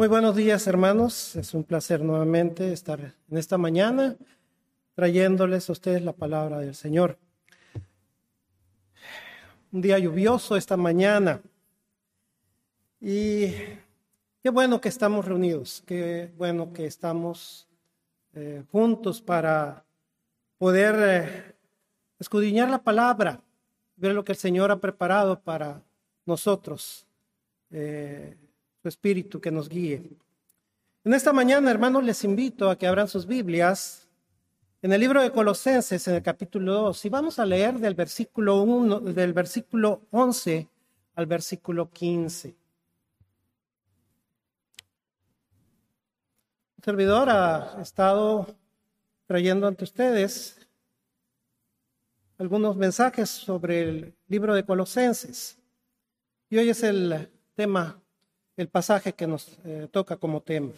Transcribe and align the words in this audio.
Muy 0.00 0.08
buenos 0.08 0.34
días, 0.34 0.66
hermanos. 0.66 1.36
Es 1.36 1.52
un 1.52 1.62
placer 1.62 2.00
nuevamente 2.00 2.72
estar 2.72 2.98
en 3.30 3.36
esta 3.36 3.58
mañana 3.58 4.16
trayéndoles 4.94 5.68
a 5.68 5.72
ustedes 5.72 6.00
la 6.00 6.14
palabra 6.14 6.58
del 6.58 6.74
Señor. 6.74 7.18
Un 9.70 9.82
día 9.82 9.98
lluvioso 9.98 10.56
esta 10.56 10.78
mañana. 10.78 11.42
Y 12.98 13.48
qué 14.42 14.48
bueno 14.50 14.80
que 14.80 14.88
estamos 14.88 15.26
reunidos, 15.26 15.82
qué 15.84 16.32
bueno 16.38 16.72
que 16.72 16.86
estamos 16.86 17.68
eh, 18.32 18.64
juntos 18.72 19.20
para 19.20 19.84
poder 20.56 20.94
eh, 20.98 21.54
escudriñar 22.18 22.70
la 22.70 22.82
palabra, 22.82 23.42
ver 23.96 24.14
lo 24.14 24.24
que 24.24 24.32
el 24.32 24.38
Señor 24.38 24.70
ha 24.70 24.80
preparado 24.80 25.38
para 25.42 25.82
nosotros. 26.24 27.06
Eh, 27.70 28.34
su 28.82 28.88
Espíritu 28.88 29.40
que 29.40 29.50
nos 29.50 29.68
guíe. 29.68 30.16
En 31.04 31.14
esta 31.14 31.32
mañana, 31.32 31.70
hermanos, 31.70 32.04
les 32.04 32.24
invito 32.24 32.70
a 32.70 32.76
que 32.76 32.86
abran 32.86 33.08
sus 33.08 33.26
Biblias 33.26 34.08
en 34.82 34.92
el 34.92 35.00
libro 35.00 35.22
de 35.22 35.30
Colosenses, 35.30 36.08
en 36.08 36.14
el 36.14 36.22
capítulo 36.22 36.72
2, 36.72 37.04
y 37.04 37.08
vamos 37.10 37.38
a 37.38 37.44
leer 37.44 37.78
del 37.78 37.94
versículo 37.94 38.62
1, 38.62 39.00
del 39.00 39.32
versículo 39.34 40.06
11 40.10 40.68
al 41.14 41.26
versículo 41.26 41.90
15. 41.90 42.48
El 46.78 46.84
servidor 46.84 47.28
ha 47.28 47.76
estado 47.82 48.56
trayendo 49.26 49.66
ante 49.66 49.84
ustedes 49.84 50.66
algunos 52.38 52.74
mensajes 52.74 53.28
sobre 53.28 53.82
el 53.82 54.14
libro 54.28 54.54
de 54.54 54.64
Colosenses. 54.64 55.58
Y 56.48 56.56
hoy 56.56 56.70
es 56.70 56.82
el 56.82 57.30
tema 57.54 57.99
el 58.60 58.68
pasaje 58.68 59.14
que 59.14 59.26
nos 59.26 59.58
eh, 59.64 59.88
toca 59.90 60.16
como 60.16 60.42
tema. 60.42 60.72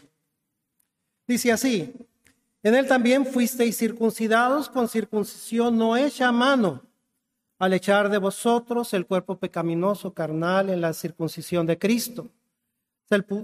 Dice 1.26 1.50
así, 1.50 1.92
en 2.62 2.74
él 2.76 2.86
también 2.86 3.26
fuisteis 3.26 3.76
circuncidados 3.76 4.68
con 4.68 4.88
circuncisión 4.88 5.76
no 5.76 5.96
hecha 5.96 6.28
a 6.28 6.32
mano, 6.32 6.82
al 7.58 7.72
echar 7.72 8.08
de 8.08 8.18
vosotros 8.18 8.94
el 8.94 9.06
cuerpo 9.06 9.36
pecaminoso 9.36 10.14
carnal 10.14 10.70
en 10.70 10.80
la 10.80 10.92
circuncisión 10.92 11.66
de 11.66 11.78
Cristo, 11.78 12.28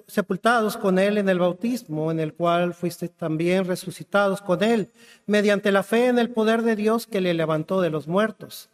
sepultados 0.06 0.76
con 0.76 0.98
él 0.98 1.18
en 1.18 1.28
el 1.28 1.40
bautismo, 1.40 2.10
en 2.10 2.20
el 2.20 2.32
cual 2.32 2.74
fuisteis 2.74 3.10
también 3.12 3.64
resucitados 3.64 4.40
con 4.40 4.62
él, 4.62 4.92
mediante 5.26 5.72
la 5.72 5.82
fe 5.82 6.06
en 6.06 6.18
el 6.18 6.30
poder 6.30 6.62
de 6.62 6.76
Dios 6.76 7.06
que 7.06 7.20
le 7.20 7.34
levantó 7.34 7.80
de 7.80 7.90
los 7.90 8.06
muertos. 8.06 8.70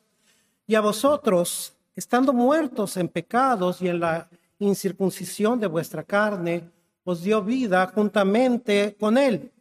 Y 0.66 0.74
a 0.74 0.80
vosotros, 0.80 1.72
estando 1.96 2.32
muertos 2.34 2.96
en 2.98 3.08
pecados 3.08 3.80
y 3.80 3.88
en 3.88 4.00
la 4.00 4.28
incircuncisión 4.64 5.60
de 5.60 5.66
vuestra 5.66 6.02
carne, 6.02 6.70
os 7.04 7.22
dio 7.22 7.42
vida 7.42 7.86
juntamente 7.94 8.96
con 8.98 9.18
él, 9.18 9.52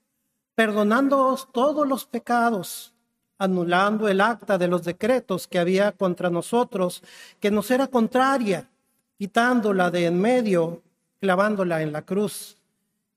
perdonándoos 0.56 1.52
todos 1.52 1.88
los 1.88 2.06
pecados, 2.06 2.94
anulando 3.38 4.08
el 4.08 4.22
acta 4.22 4.58
de 4.58 4.68
los 4.68 4.84
decretos 4.84 5.48
que 5.48 5.60
había 5.60 5.92
contra 5.92 6.30
nosotros, 6.30 7.04
que 7.40 7.52
nos 7.52 7.70
era 7.70 7.88
contraria, 7.88 8.70
quitándola 9.18 9.92
de 9.92 10.06
en 10.06 10.20
medio, 10.20 10.82
clavándola 11.20 11.82
en 11.82 11.92
la 11.92 12.04
cruz, 12.04 12.58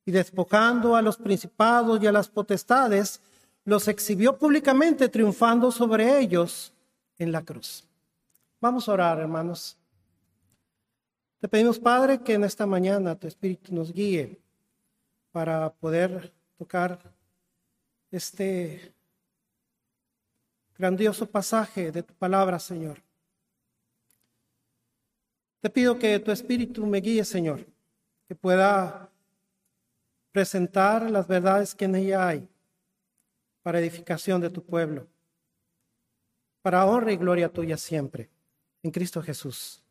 y 0.04 0.10
despojando 0.10 0.96
a 0.96 1.02
los 1.02 1.16
principados 1.16 2.02
y 2.02 2.06
a 2.06 2.12
las 2.12 2.28
potestades, 2.28 3.20
los 3.64 3.88
exhibió 3.88 4.36
públicamente, 4.36 5.08
triunfando 5.08 5.72
sobre 5.72 6.20
ellos 6.20 6.72
en 7.18 7.32
la 7.32 7.42
cruz. 7.42 7.84
Vamos 8.60 8.88
a 8.88 8.92
orar, 8.92 9.18
hermanos. 9.18 9.76
Te 11.46 11.50
pedimos, 11.50 11.78
Padre, 11.78 12.18
que 12.18 12.34
en 12.34 12.42
esta 12.42 12.66
mañana 12.66 13.14
tu 13.14 13.28
Espíritu 13.28 13.72
nos 13.72 13.92
guíe 13.92 14.36
para 15.30 15.72
poder 15.72 16.32
tocar 16.58 16.98
este 18.10 18.92
grandioso 20.76 21.24
pasaje 21.24 21.92
de 21.92 22.02
tu 22.02 22.12
palabra, 22.14 22.58
Señor. 22.58 23.00
Te 25.60 25.70
pido 25.70 25.96
que 25.96 26.18
tu 26.18 26.32
Espíritu 26.32 26.84
me 26.84 26.98
guíe, 26.98 27.24
Señor, 27.24 27.64
que 28.26 28.34
pueda 28.34 29.08
presentar 30.32 31.08
las 31.08 31.28
verdades 31.28 31.76
que 31.76 31.84
en 31.84 31.94
ella 31.94 32.26
hay 32.26 32.48
para 33.62 33.78
edificación 33.78 34.40
de 34.40 34.50
tu 34.50 34.64
pueblo, 34.64 35.06
para 36.60 36.84
honra 36.86 37.12
y 37.12 37.16
gloria 37.16 37.48
tuya 37.48 37.76
siempre. 37.76 38.28
En 38.82 38.90
Cristo 38.90 39.22
Jesús. 39.22 39.85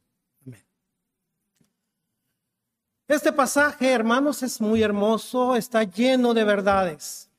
Este 3.08 3.32
pasaje, 3.32 3.92
hermanos, 3.92 4.42
es 4.42 4.60
muy 4.60 4.82
hermoso, 4.82 5.56
está 5.56 5.84
lleno 5.84 6.34
de 6.34 6.44
verdades. 6.44 7.30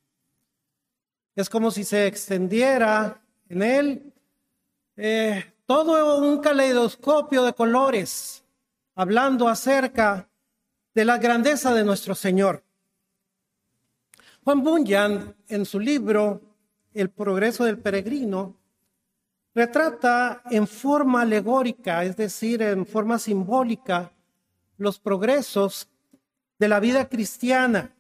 Es 1.35 1.51
como 1.51 1.73
si 1.73 1.83
se 1.83 2.07
extendiera 2.07 3.21
en 3.49 3.63
él 3.63 4.13
eh, 4.97 5.53
todo 5.67 6.21
un 6.21 6.39
caleidoscopio 6.39 7.43
de 7.43 7.53
colores, 7.53 8.45
hablando 8.95 9.49
acerca 9.49 10.29
de 10.95 11.05
la 11.05 11.19
grandeza 11.19 11.75
de 11.75 11.85
nuestro 11.85 12.15
Señor. 12.15 12.63
Juan 14.45 14.63
Bunyan, 14.63 15.35
en 15.49 15.67
su 15.67 15.81
libro 15.81 16.43
El 16.95 17.11
progreso 17.11 17.65
del 17.65 17.79
peregrino, 17.79 18.55
retrata 19.53 20.43
en 20.49 20.69
forma 20.69 21.23
alegórica, 21.23 22.05
es 22.05 22.17
decir, 22.17 22.63
en 22.63 22.87
forma 22.87 23.19
simbólica, 23.19 24.13
los 24.79 24.99
progresos 24.99 25.89
de 26.59 26.69
la 26.69 26.81
vida 26.81 27.09
cristiana 27.09 27.91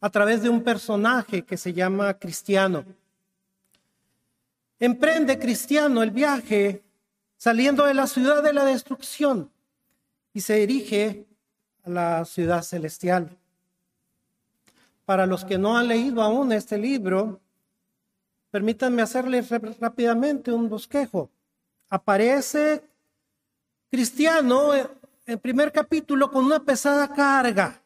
a 0.00 0.10
través 0.10 0.42
de 0.42 0.48
un 0.48 0.62
personaje 0.62 1.44
que 1.44 1.56
se 1.56 1.72
llama 1.72 2.14
Cristiano. 2.14 2.84
Emprende 4.78 5.38
Cristiano 5.38 6.02
el 6.02 6.10
viaje 6.10 6.82
saliendo 7.36 7.86
de 7.86 7.94
la 7.94 8.06
ciudad 8.06 8.42
de 8.42 8.52
la 8.52 8.64
destrucción 8.64 9.50
y 10.32 10.40
se 10.40 10.54
dirige 10.56 11.26
a 11.84 11.90
la 11.90 12.24
ciudad 12.24 12.62
celestial. 12.62 13.36
Para 15.04 15.26
los 15.26 15.44
que 15.44 15.58
no 15.58 15.76
han 15.76 15.88
leído 15.88 16.22
aún 16.22 16.52
este 16.52 16.78
libro, 16.78 17.40
permítanme 18.50 19.02
hacerles 19.02 19.48
rápidamente 19.78 20.52
un 20.52 20.68
bosquejo. 20.68 21.30
Aparece 21.88 22.82
Cristiano 23.90 24.72
el 25.26 25.38
primer 25.38 25.72
capítulo 25.72 26.30
con 26.30 26.44
una 26.44 26.62
pesada 26.62 27.08
carga 27.12 27.82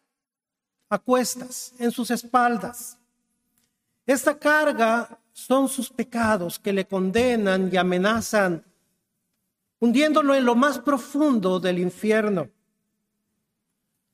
a 0.88 0.99
cuestas 0.99 1.72
en 1.78 1.91
sus 1.91 2.10
espaldas. 2.10 2.99
Esta 4.06 4.38
carga 4.38 5.21
son 5.32 5.69
sus 5.69 5.91
pecados 5.91 6.59
que 6.59 6.72
le 6.72 6.87
condenan 6.87 7.71
y 7.72 7.77
amenazan, 7.77 8.65
hundiéndolo 9.78 10.34
en 10.34 10.44
lo 10.44 10.54
más 10.54 10.78
profundo 10.78 11.60
del 11.60 11.78
infierno. 11.78 12.50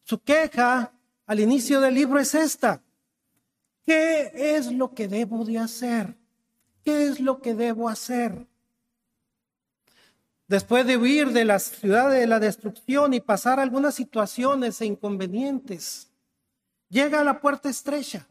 Su 0.02 0.18
queja 0.18 0.92
al 1.26 1.40
inicio 1.40 1.80
del 1.80 1.94
libro 1.94 2.18
es 2.18 2.34
esta. 2.34 2.82
¿Qué 3.86 4.32
es 4.34 4.70
lo 4.70 4.92
que 4.92 5.08
debo 5.08 5.44
de 5.44 5.58
hacer? 5.58 6.14
¿Qué 6.84 7.06
es 7.06 7.20
lo 7.20 7.40
que 7.40 7.54
debo 7.54 7.88
hacer? 7.88 8.46
Después 10.48 10.86
de 10.86 10.96
huir 10.96 11.30
de 11.30 11.44
la 11.44 11.58
ciudad 11.58 12.10
de 12.10 12.26
la 12.26 12.40
destrucción 12.40 13.14
y 13.14 13.20
pasar 13.20 13.60
algunas 13.60 13.94
situaciones 13.94 14.80
e 14.80 14.86
inconvenientes, 14.86 16.10
llega 16.88 17.20
a 17.20 17.24
la 17.24 17.40
puerta 17.40 17.68
estrecha, 17.68 18.26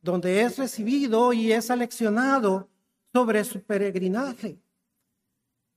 donde 0.00 0.42
es 0.42 0.58
recibido 0.58 1.32
y 1.32 1.52
es 1.52 1.70
aleccionado 1.70 2.68
sobre 3.12 3.44
su 3.44 3.62
peregrinaje. 3.62 4.58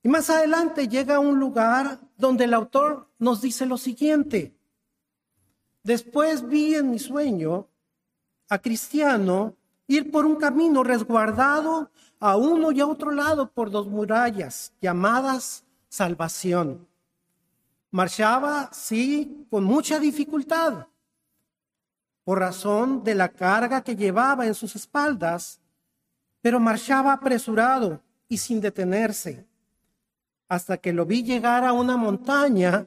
Y 0.02 0.08
más 0.08 0.30
adelante 0.30 0.88
llega 0.88 1.16
a 1.16 1.20
un 1.20 1.38
lugar 1.38 2.00
donde 2.16 2.44
el 2.44 2.54
autor 2.54 3.08
nos 3.18 3.40
dice 3.40 3.66
lo 3.66 3.78
siguiente. 3.78 4.54
Después 5.84 6.46
vi 6.48 6.74
en 6.74 6.90
mi 6.90 6.98
sueño 6.98 7.68
a 8.48 8.58
Cristiano 8.58 9.56
ir 9.86 10.10
por 10.10 10.26
un 10.26 10.36
camino 10.36 10.82
resguardado 10.82 11.90
a 12.22 12.36
uno 12.36 12.70
y 12.70 12.80
a 12.80 12.86
otro 12.86 13.10
lado 13.10 13.50
por 13.50 13.68
dos 13.68 13.88
murallas 13.88 14.72
llamadas 14.80 15.64
salvación. 15.88 16.86
Marchaba, 17.90 18.70
sí, 18.72 19.44
con 19.50 19.64
mucha 19.64 19.98
dificultad, 19.98 20.86
por 22.22 22.38
razón 22.38 23.02
de 23.02 23.16
la 23.16 23.28
carga 23.28 23.82
que 23.82 23.96
llevaba 23.96 24.46
en 24.46 24.54
sus 24.54 24.76
espaldas, 24.76 25.60
pero 26.40 26.60
marchaba 26.60 27.12
apresurado 27.12 28.00
y 28.28 28.38
sin 28.38 28.60
detenerse, 28.60 29.44
hasta 30.48 30.76
que 30.76 30.92
lo 30.92 31.04
vi 31.04 31.24
llegar 31.24 31.64
a 31.64 31.72
una 31.72 31.96
montaña 31.96 32.86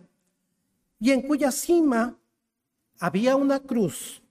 y 0.97 1.11
en 1.11 1.21
cuya 1.21 1.51
cima 1.51 2.15
había 3.01 3.35
una 3.35 3.59
cruz 3.59 4.23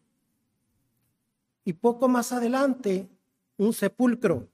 y 1.63 1.75
poco 1.75 2.09
más 2.09 2.33
adelante 2.33 3.07
un 3.59 3.75
sepulcro. 3.75 4.49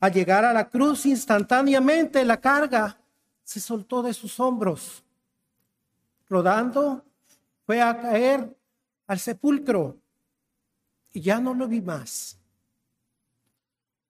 Al 0.00 0.12
llegar 0.12 0.44
a 0.44 0.52
la 0.52 0.68
cruz, 0.68 1.06
instantáneamente 1.06 2.24
la 2.24 2.40
carga 2.40 2.98
se 3.42 3.60
soltó 3.60 4.02
de 4.02 4.12
sus 4.12 4.38
hombros. 4.38 5.02
Rodando, 6.28 7.04
fue 7.64 7.80
a 7.80 8.00
caer 8.00 8.56
al 9.06 9.18
sepulcro 9.18 9.96
y 11.12 11.20
ya 11.20 11.40
no 11.40 11.54
lo 11.54 11.66
vi 11.66 11.80
más. 11.80 12.38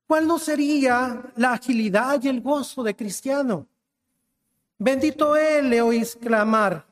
¿Cuál 0.06 0.26
no 0.26 0.38
sería 0.38 1.22
la 1.36 1.52
agilidad 1.52 2.22
y 2.22 2.28
el 2.28 2.40
gozo 2.40 2.82
de 2.82 2.94
cristiano? 2.94 3.66
Bendito 4.78 5.36
él, 5.36 5.70
le 5.70 5.80
oís 5.80 6.16
clamar, 6.16 6.86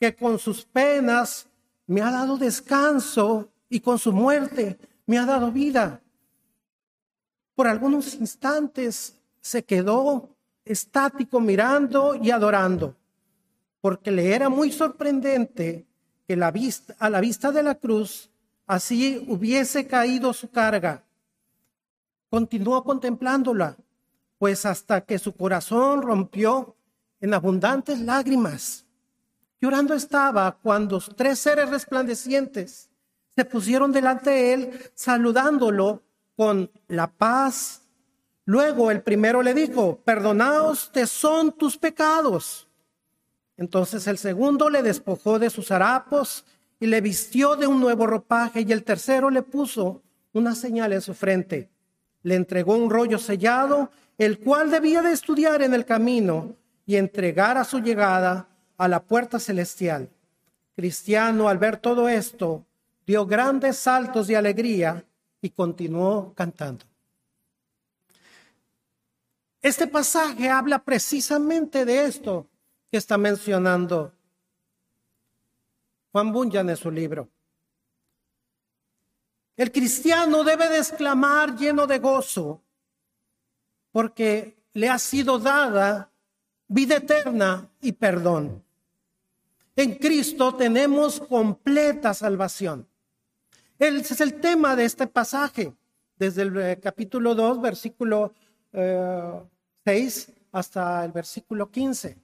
que 0.00 0.14
con 0.14 0.38
sus 0.38 0.64
penas 0.64 1.46
me 1.86 2.00
ha 2.00 2.10
dado 2.10 2.38
descanso 2.38 3.48
y 3.68 3.80
con 3.80 3.98
su 3.98 4.12
muerte 4.12 4.78
me 5.06 5.18
ha 5.18 5.26
dado 5.26 5.52
vida. 5.52 6.00
Por 7.56 7.66
algunos 7.66 8.14
instantes 8.14 9.18
se 9.40 9.64
quedó 9.64 10.28
estático 10.64 11.40
mirando 11.40 12.14
y 12.14 12.30
adorando, 12.30 12.94
porque 13.80 14.10
le 14.10 14.34
era 14.34 14.50
muy 14.50 14.70
sorprendente 14.70 15.86
que 16.28 16.36
la 16.36 16.50
vista, 16.50 16.94
a 16.98 17.08
la 17.08 17.20
vista 17.20 17.50
de 17.50 17.62
la 17.62 17.76
cruz 17.76 18.30
así 18.66 19.24
hubiese 19.26 19.86
caído 19.86 20.34
su 20.34 20.50
carga. 20.50 21.02
Continuó 22.28 22.84
contemplándola, 22.84 23.76
pues 24.38 24.66
hasta 24.66 25.00
que 25.00 25.18
su 25.18 25.32
corazón 25.34 26.02
rompió 26.02 26.76
en 27.20 27.32
abundantes 27.32 28.00
lágrimas. 28.00 28.84
Llorando 29.62 29.94
estaba 29.94 30.58
cuando 30.62 31.00
tres 31.00 31.38
seres 31.38 31.70
resplandecientes 31.70 32.90
se 33.34 33.44
pusieron 33.46 33.92
delante 33.92 34.30
de 34.30 34.52
él, 34.52 34.80
saludándolo 34.94 36.02
con 36.36 36.70
la 36.88 37.08
paz. 37.08 37.82
Luego 38.44 38.90
el 38.90 39.02
primero 39.02 39.42
le 39.42 39.54
dijo, 39.54 40.00
perdonaos 40.04 40.92
te 40.92 41.06
son 41.06 41.52
tus 41.52 41.76
pecados. 41.76 42.68
Entonces 43.56 44.06
el 44.06 44.18
segundo 44.18 44.68
le 44.68 44.82
despojó 44.82 45.38
de 45.38 45.50
sus 45.50 45.70
harapos 45.70 46.44
y 46.78 46.86
le 46.86 47.00
vistió 47.00 47.56
de 47.56 47.66
un 47.66 47.80
nuevo 47.80 48.06
ropaje 48.06 48.60
y 48.60 48.70
el 48.70 48.84
tercero 48.84 49.30
le 49.30 49.42
puso 49.42 50.02
una 50.32 50.54
señal 50.54 50.92
en 50.92 51.00
su 51.00 51.14
frente. 51.14 51.70
Le 52.22 52.34
entregó 52.34 52.76
un 52.76 52.90
rollo 52.90 53.18
sellado, 53.18 53.90
el 54.18 54.38
cual 54.38 54.70
debía 54.70 55.00
de 55.00 55.12
estudiar 55.12 55.62
en 55.62 55.72
el 55.72 55.86
camino 55.86 56.54
y 56.84 56.96
entregar 56.96 57.56
a 57.56 57.64
su 57.64 57.80
llegada 57.80 58.48
a 58.76 58.88
la 58.88 59.02
puerta 59.02 59.38
celestial. 59.38 60.10
Cristiano, 60.74 61.48
al 61.48 61.56
ver 61.56 61.78
todo 61.78 62.08
esto, 62.08 62.66
dio 63.06 63.24
grandes 63.24 63.78
saltos 63.78 64.26
de 64.26 64.36
alegría 64.36 65.04
y 65.40 65.50
continuó 65.50 66.32
cantando. 66.34 66.84
Este 69.60 69.86
pasaje 69.86 70.48
habla 70.48 70.78
precisamente 70.78 71.84
de 71.84 72.04
esto 72.04 72.46
que 72.90 72.98
está 72.98 73.18
mencionando 73.18 74.12
Juan 76.12 76.32
Bunyan 76.32 76.70
en 76.70 76.76
su 76.76 76.90
libro. 76.90 77.28
El 79.56 79.72
cristiano 79.72 80.44
debe 80.44 80.68
de 80.68 80.78
exclamar 80.78 81.56
lleno 81.56 81.86
de 81.86 81.98
gozo 81.98 82.62
porque 83.90 84.56
le 84.74 84.88
ha 84.88 84.98
sido 84.98 85.38
dada 85.38 86.10
vida 86.68 86.96
eterna 86.96 87.68
y 87.80 87.92
perdón. 87.92 88.62
En 89.74 89.96
Cristo 89.96 90.54
tenemos 90.54 91.20
completa 91.20 92.14
salvación. 92.14 92.86
Ese 93.78 94.14
es 94.14 94.20
el 94.20 94.40
tema 94.40 94.74
de 94.74 94.86
este 94.86 95.06
pasaje, 95.06 95.74
desde 96.18 96.42
el 96.42 96.56
eh, 96.56 96.80
capítulo 96.82 97.34
2, 97.34 97.60
versículo 97.60 98.32
6 98.72 98.74
eh, 98.74 100.34
hasta 100.52 101.04
el 101.04 101.12
versículo 101.12 101.70
15. 101.70 102.18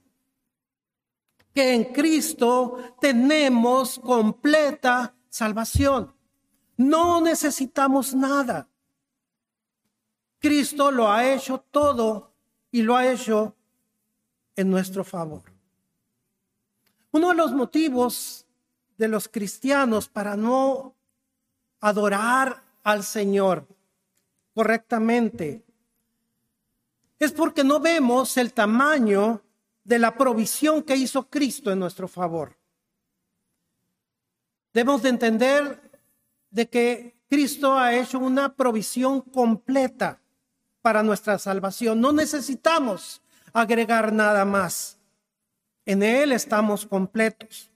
Que 1.53 1.73
en 1.75 1.93
Cristo 1.93 2.95
tenemos 2.99 3.99
completa 3.99 5.13
salvación. 5.29 6.11
No 6.77 7.21
necesitamos 7.21 8.15
nada. 8.15 8.67
Cristo 10.39 10.89
lo 10.89 11.11
ha 11.11 11.31
hecho 11.31 11.63
todo 11.69 12.33
y 12.71 12.81
lo 12.81 12.95
ha 12.95 13.07
hecho 13.11 13.55
en 14.55 14.71
nuestro 14.71 15.03
favor. 15.03 15.43
Uno 17.11 17.29
de 17.29 17.35
los 17.35 17.51
motivos 17.51 18.47
de 18.97 19.07
los 19.07 19.27
cristianos 19.27 20.09
para 20.09 20.35
no 20.35 20.95
adorar 21.83 22.63
al 22.81 23.03
Señor 23.03 23.67
correctamente 24.53 25.65
es 27.19 27.33
porque 27.33 27.63
no 27.63 27.81
vemos 27.81 28.37
el 28.37 28.53
tamaño 28.53 29.41
de 29.83 29.99
la 29.99 30.15
provisión 30.15 30.81
que 30.81 30.95
hizo 30.95 31.29
Cristo 31.29 31.71
en 31.71 31.79
nuestro 31.79 32.07
favor. 32.07 32.57
Debemos 34.73 35.01
de 35.01 35.09
entender 35.09 35.91
de 36.49 36.69
que 36.69 37.17
Cristo 37.29 37.77
ha 37.77 37.93
hecho 37.93 38.17
una 38.17 38.55
provisión 38.55 39.19
completa 39.19 40.21
para 40.81 41.03
nuestra 41.03 41.37
salvación. 41.37 41.99
No 41.99 42.13
necesitamos 42.13 43.21
agregar 43.51 44.13
nada 44.13 44.45
más. 44.45 44.97
En 45.85 46.01
Él 46.01 46.31
estamos 46.31 46.85
completos. 46.85 47.72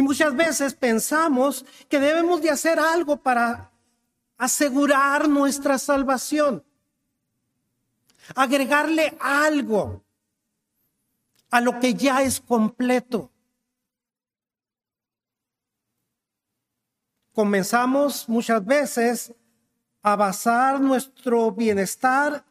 Y 0.00 0.02
muchas 0.02 0.34
veces 0.34 0.72
pensamos 0.72 1.62
que 1.86 2.00
debemos 2.00 2.40
de 2.40 2.48
hacer 2.48 2.80
algo 2.80 3.18
para 3.18 3.70
asegurar 4.38 5.28
nuestra 5.28 5.76
salvación. 5.76 6.64
Agregarle 8.34 9.14
algo 9.20 10.02
a 11.50 11.60
lo 11.60 11.78
que 11.78 11.92
ya 11.92 12.22
es 12.22 12.40
completo. 12.40 13.30
Comenzamos 17.34 18.26
muchas 18.26 18.64
veces 18.64 19.34
a 20.00 20.16
basar 20.16 20.80
nuestro 20.80 21.52
bienestar 21.52 22.42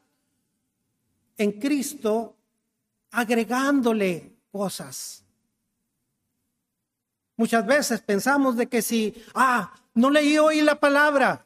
en 1.35 1.51
Cristo 1.53 2.35
agregándole 3.09 4.35
cosas. 4.51 5.25
Muchas 7.39 7.65
veces 7.65 8.01
pensamos 8.01 8.57
de 8.57 8.67
que 8.67 8.81
si, 8.81 9.15
ah, 9.33 9.73
no 9.93 10.09
leí 10.09 10.37
hoy 10.37 10.59
la 10.59 10.77
palabra, 10.77 11.45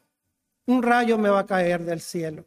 un 0.66 0.82
rayo 0.82 1.16
me 1.18 1.28
va 1.28 1.38
a 1.38 1.46
caer 1.46 1.84
del 1.84 2.00
cielo. 2.00 2.44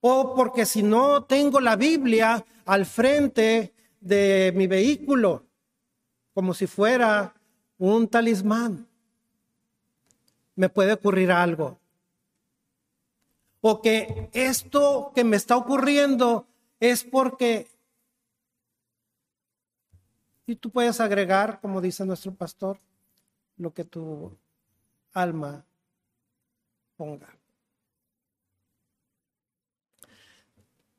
O 0.00 0.34
porque 0.34 0.66
si 0.66 0.82
no 0.82 1.22
tengo 1.22 1.60
la 1.60 1.76
Biblia 1.76 2.44
al 2.64 2.86
frente 2.86 3.72
de 4.00 4.52
mi 4.56 4.66
vehículo, 4.66 5.44
como 6.34 6.54
si 6.54 6.66
fuera 6.66 7.34
un 7.78 8.08
talismán, 8.08 8.88
me 10.56 10.70
puede 10.70 10.94
ocurrir 10.94 11.30
algo. 11.30 11.78
O 13.60 13.80
que 13.80 14.28
esto 14.32 15.12
que 15.14 15.22
me 15.22 15.36
está 15.36 15.56
ocurriendo 15.56 16.48
es 16.80 17.04
porque... 17.04 17.68
Y 20.50 20.56
tú 20.56 20.68
puedes 20.68 20.98
agregar, 20.98 21.60
como 21.60 21.80
dice 21.80 22.04
nuestro 22.04 22.34
pastor, 22.34 22.80
lo 23.56 23.72
que 23.72 23.84
tu 23.84 24.36
alma 25.12 25.64
ponga. 26.96 27.28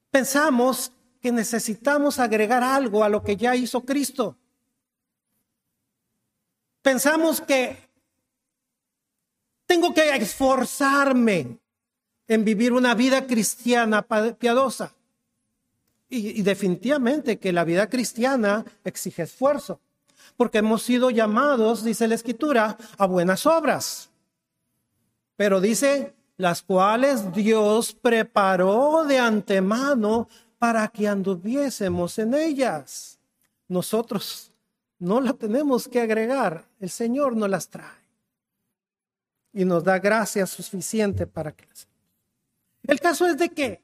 Pensamos 0.10 0.94
que 1.20 1.34
necesitamos 1.34 2.18
agregar 2.18 2.64
algo 2.64 3.04
a 3.04 3.10
lo 3.10 3.22
que 3.22 3.36
ya 3.36 3.54
hizo 3.54 3.84
Cristo. 3.84 4.38
Pensamos 6.82 7.42
que 7.42 7.90
tengo 9.66 9.94
que 9.94 10.16
esforzarme 10.16 11.60
en 12.26 12.46
vivir 12.46 12.72
una 12.72 12.96
vida 12.96 13.28
cristiana 13.28 14.08
piadosa. 14.40 14.96
Y, 16.14 16.42
definitivamente 16.42 17.40
que 17.40 17.54
la 17.54 17.64
vida 17.64 17.90
cristiana 17.90 18.66
exige 18.84 19.24
esfuerzo, 19.24 19.80
porque 20.36 20.58
hemos 20.58 20.84
sido 20.84 21.10
llamados, 21.10 21.86
dice 21.86 22.06
la 22.08 22.16
escritura, 22.16 22.78
a 22.98 23.06
buenas 23.06 23.46
obras. 23.46 24.10
Pero 25.38 25.62
dice, 25.62 26.14
las 26.36 26.62
cuales 26.62 27.32
Dios 27.32 27.94
preparó 27.94 29.06
de 29.06 29.20
antemano 29.20 30.28
para 30.60 30.88
que 30.90 31.08
anduviésemos 31.08 32.20
en 32.20 32.34
ellas. 32.34 33.18
Nosotros 33.70 34.52
no 35.00 35.22
la 35.22 35.32
tenemos 35.32 35.88
que 35.88 36.02
agregar, 36.02 36.66
el 36.82 36.90
Señor 36.90 37.38
nos 37.38 37.50
las 37.50 37.70
trae 37.70 38.02
y 39.54 39.64
nos 39.64 39.82
da 39.84 39.98
gracia 39.98 40.46
suficiente 40.46 41.26
para 41.26 41.54
que 41.54 41.66
las 41.68 41.88
el 42.84 43.00
caso 43.00 43.28
es 43.28 43.38
de 43.38 43.50
que 43.50 43.84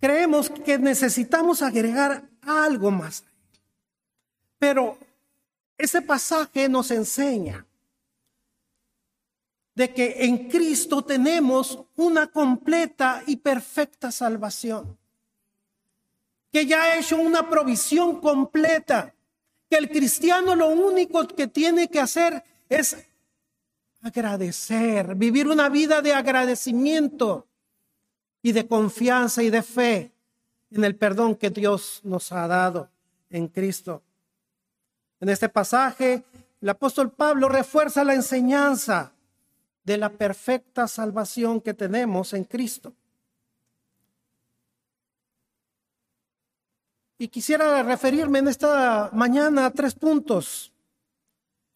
creemos 0.00 0.50
que 0.50 0.78
necesitamos 0.78 1.62
agregar 1.62 2.28
algo 2.42 2.90
más. 2.90 3.24
Pero 4.58 4.98
ese 5.76 6.02
pasaje 6.02 6.68
nos 6.68 6.90
enseña 6.90 7.64
de 9.74 9.94
que 9.94 10.24
en 10.24 10.48
Cristo 10.48 11.02
tenemos 11.02 11.78
una 11.94 12.26
completa 12.26 13.22
y 13.28 13.36
perfecta 13.36 14.10
salvación. 14.10 14.98
Que 16.50 16.66
ya 16.66 16.82
ha 16.82 16.98
hecho 16.98 17.16
una 17.16 17.48
provisión 17.48 18.20
completa. 18.20 19.14
que 19.70 19.76
el 19.76 19.90
cristiano 19.90 20.56
lo 20.56 20.68
único 20.68 21.28
que 21.28 21.46
tiene 21.46 21.88
que 21.88 22.00
hacer 22.00 22.42
es 22.70 22.96
agradecer, 24.00 25.14
vivir 25.14 25.46
una 25.46 25.68
vida 25.68 26.00
de 26.00 26.14
agradecimiento 26.14 27.47
y 28.42 28.52
de 28.52 28.66
confianza 28.66 29.42
y 29.42 29.50
de 29.50 29.62
fe 29.62 30.12
en 30.70 30.84
el 30.84 30.96
perdón 30.96 31.34
que 31.34 31.50
Dios 31.50 32.00
nos 32.04 32.32
ha 32.32 32.46
dado 32.46 32.90
en 33.30 33.48
Cristo. 33.48 34.02
En 35.20 35.28
este 35.28 35.48
pasaje, 35.48 36.24
el 36.60 36.68
apóstol 36.68 37.10
Pablo 37.10 37.48
refuerza 37.48 38.04
la 38.04 38.14
enseñanza 38.14 39.12
de 39.84 39.96
la 39.96 40.10
perfecta 40.10 40.86
salvación 40.86 41.60
que 41.60 41.74
tenemos 41.74 42.32
en 42.32 42.44
Cristo. 42.44 42.92
Y 47.18 47.28
quisiera 47.28 47.82
referirme 47.82 48.38
en 48.38 48.48
esta 48.48 49.10
mañana 49.12 49.66
a 49.66 49.70
tres 49.72 49.94
puntos. 49.94 50.72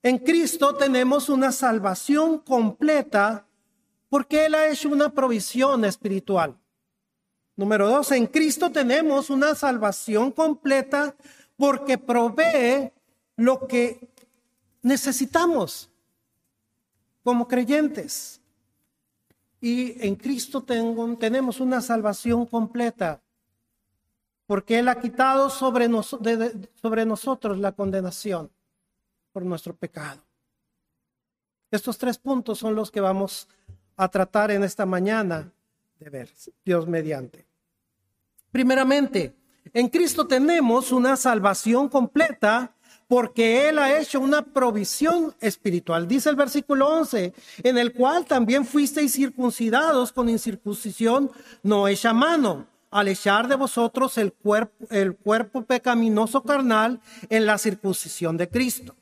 En 0.02 0.18
Cristo 0.18 0.74
tenemos 0.76 1.28
una 1.28 1.50
salvación 1.50 2.38
completa 2.38 3.46
porque 4.12 4.44
Él 4.44 4.54
ha 4.54 4.68
hecho 4.68 4.90
una 4.90 5.08
provisión 5.08 5.86
espiritual. 5.86 6.54
Número 7.56 7.88
dos, 7.88 8.12
en 8.12 8.26
Cristo 8.26 8.70
tenemos 8.70 9.30
una 9.30 9.54
salvación 9.54 10.32
completa 10.32 11.16
porque 11.56 11.96
provee 11.96 12.92
lo 13.36 13.66
que 13.66 14.10
necesitamos 14.82 15.88
como 17.24 17.48
creyentes. 17.48 18.42
Y 19.62 20.06
en 20.06 20.14
Cristo 20.16 20.62
tengo, 20.62 21.16
tenemos 21.16 21.58
una 21.58 21.80
salvación 21.80 22.44
completa 22.44 23.22
porque 24.44 24.78
Él 24.78 24.88
ha 24.88 25.00
quitado 25.00 25.48
sobre, 25.48 25.88
sobre 26.82 27.06
nosotros 27.06 27.58
la 27.58 27.72
condenación 27.72 28.50
por 29.32 29.42
nuestro 29.42 29.74
pecado. 29.74 30.20
Estos 31.70 31.96
tres 31.96 32.18
puntos 32.18 32.58
son 32.58 32.74
los 32.74 32.90
que 32.90 33.00
vamos 33.00 33.48
a 33.48 33.61
tratar 34.08 34.50
en 34.50 34.64
esta 34.64 34.86
mañana 34.86 35.52
de 35.98 36.10
ver, 36.10 36.30
Dios 36.64 36.86
mediante. 36.86 37.46
Primeramente, 38.50 39.34
en 39.72 39.88
Cristo 39.88 40.26
tenemos 40.26 40.92
una 40.92 41.16
salvación 41.16 41.88
completa 41.88 42.74
porque 43.08 43.68
Él 43.68 43.78
ha 43.78 43.98
hecho 43.98 44.20
una 44.20 44.42
provisión 44.42 45.34
espiritual. 45.40 46.08
Dice 46.08 46.30
el 46.30 46.36
versículo 46.36 46.88
11, 46.88 47.34
en 47.62 47.78
el 47.78 47.92
cual 47.92 48.24
también 48.24 48.64
fuisteis 48.64 49.12
circuncidados 49.12 50.12
con 50.12 50.28
incircuncisión 50.28 51.30
no 51.62 51.88
hecha 51.88 52.12
mano 52.12 52.66
al 52.90 53.08
echar 53.08 53.48
de 53.48 53.56
vosotros 53.56 54.18
el 54.18 54.32
cuerpo, 54.32 54.86
el 54.90 55.16
cuerpo 55.16 55.62
pecaminoso 55.62 56.42
carnal 56.42 57.00
en 57.28 57.46
la 57.46 57.58
circuncisión 57.58 58.36
de 58.36 58.48
Cristo. 58.48 58.94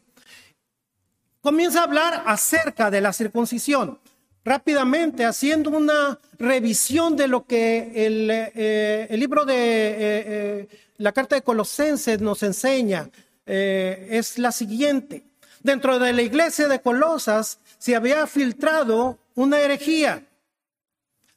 Comienza 1.40 1.80
a 1.80 1.84
hablar 1.84 2.22
acerca 2.26 2.90
de 2.90 3.00
la 3.00 3.12
circuncisión, 3.12 3.98
rápidamente 4.44 5.24
haciendo 5.24 5.70
una 5.70 6.18
revisión 6.38 7.16
de 7.16 7.28
lo 7.28 7.44
que 7.44 7.92
el, 8.06 8.28
eh, 8.30 9.08
libro 9.12 9.44
de 9.44 9.54
eh, 9.54 9.96
eh, 9.98 10.68
la 10.98 11.12
carta 11.12 11.36
de 11.36 11.42
Colosenses 11.42 12.20
nos 12.20 12.42
enseña. 12.42 13.10
es 13.46 14.38
la 14.38 14.52
siguiente. 14.52 15.24
Dentro 15.62 15.98
de 15.98 16.12
la 16.12 16.22
iglesia 16.22 16.68
de 16.68 16.80
Colosas 16.80 17.58
se 17.78 17.96
había 17.96 18.26
filtrado 18.26 19.18
una 19.34 19.58
herejía 19.58 20.24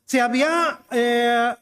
se 0.05 0.22
había 0.22 0.79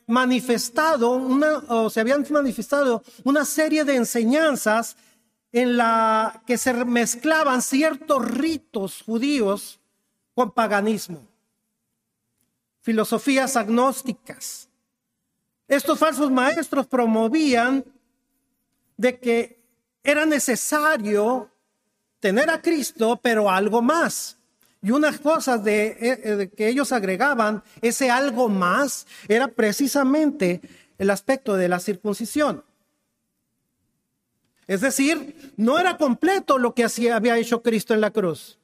manifestado 0.07 1.12
una, 1.12 1.60
o 1.69 1.89
se 1.89 2.01
habían 2.01 2.25
manifestado 2.31 3.01
una 3.24 3.45
serie 3.45 3.86
de 3.86 3.95
enseñanzas 3.95 4.98
en 5.51 5.77
la 5.77 6.41
que 6.45 6.57
se 6.57 6.74
mezclaban 6.74 7.62
ciertos 7.62 8.29
ritos 8.29 9.03
judíos 9.05 9.79
con 10.33 10.51
paganismo, 10.51 11.27
filosofías 12.81 13.55
agnósticas. 13.55 14.67
Estos 15.67 15.97
falsos 15.97 16.29
maestros 16.29 16.88
promovían 16.88 17.85
de 18.97 19.19
que 19.19 19.61
era 20.03 20.25
necesario 20.25 21.50
tener 22.19 22.50
a 22.50 22.61
Cristo, 22.61 23.19
pero 23.21 23.50
algo 23.50 23.81
más. 23.81 24.38
Y 24.81 24.91
unas 24.91 25.19
cosas 25.19 25.63
de, 25.63 25.97
eh, 26.00 26.50
que 26.55 26.67
ellos 26.67 26.91
agregaban, 26.91 27.63
ese 27.81 28.09
algo 28.09 28.50
más, 28.50 29.05
era 29.27 29.47
precisamente 29.47 30.61
el 30.97 31.09
aspecto 31.09 31.55
de 31.55 31.69
la 31.69 31.79
circuncisión. 31.79 32.63
Es 34.67 34.81
decir, 34.81 35.53
no 35.57 35.77
era 35.79 35.97
completo 35.97 36.57
lo 36.57 36.73
que 36.73 36.88
había 37.11 37.38
hecho 37.38 37.61
Cristo 37.61 37.93
en 37.93 38.01
la 38.01 38.11
cruz. 38.11 38.59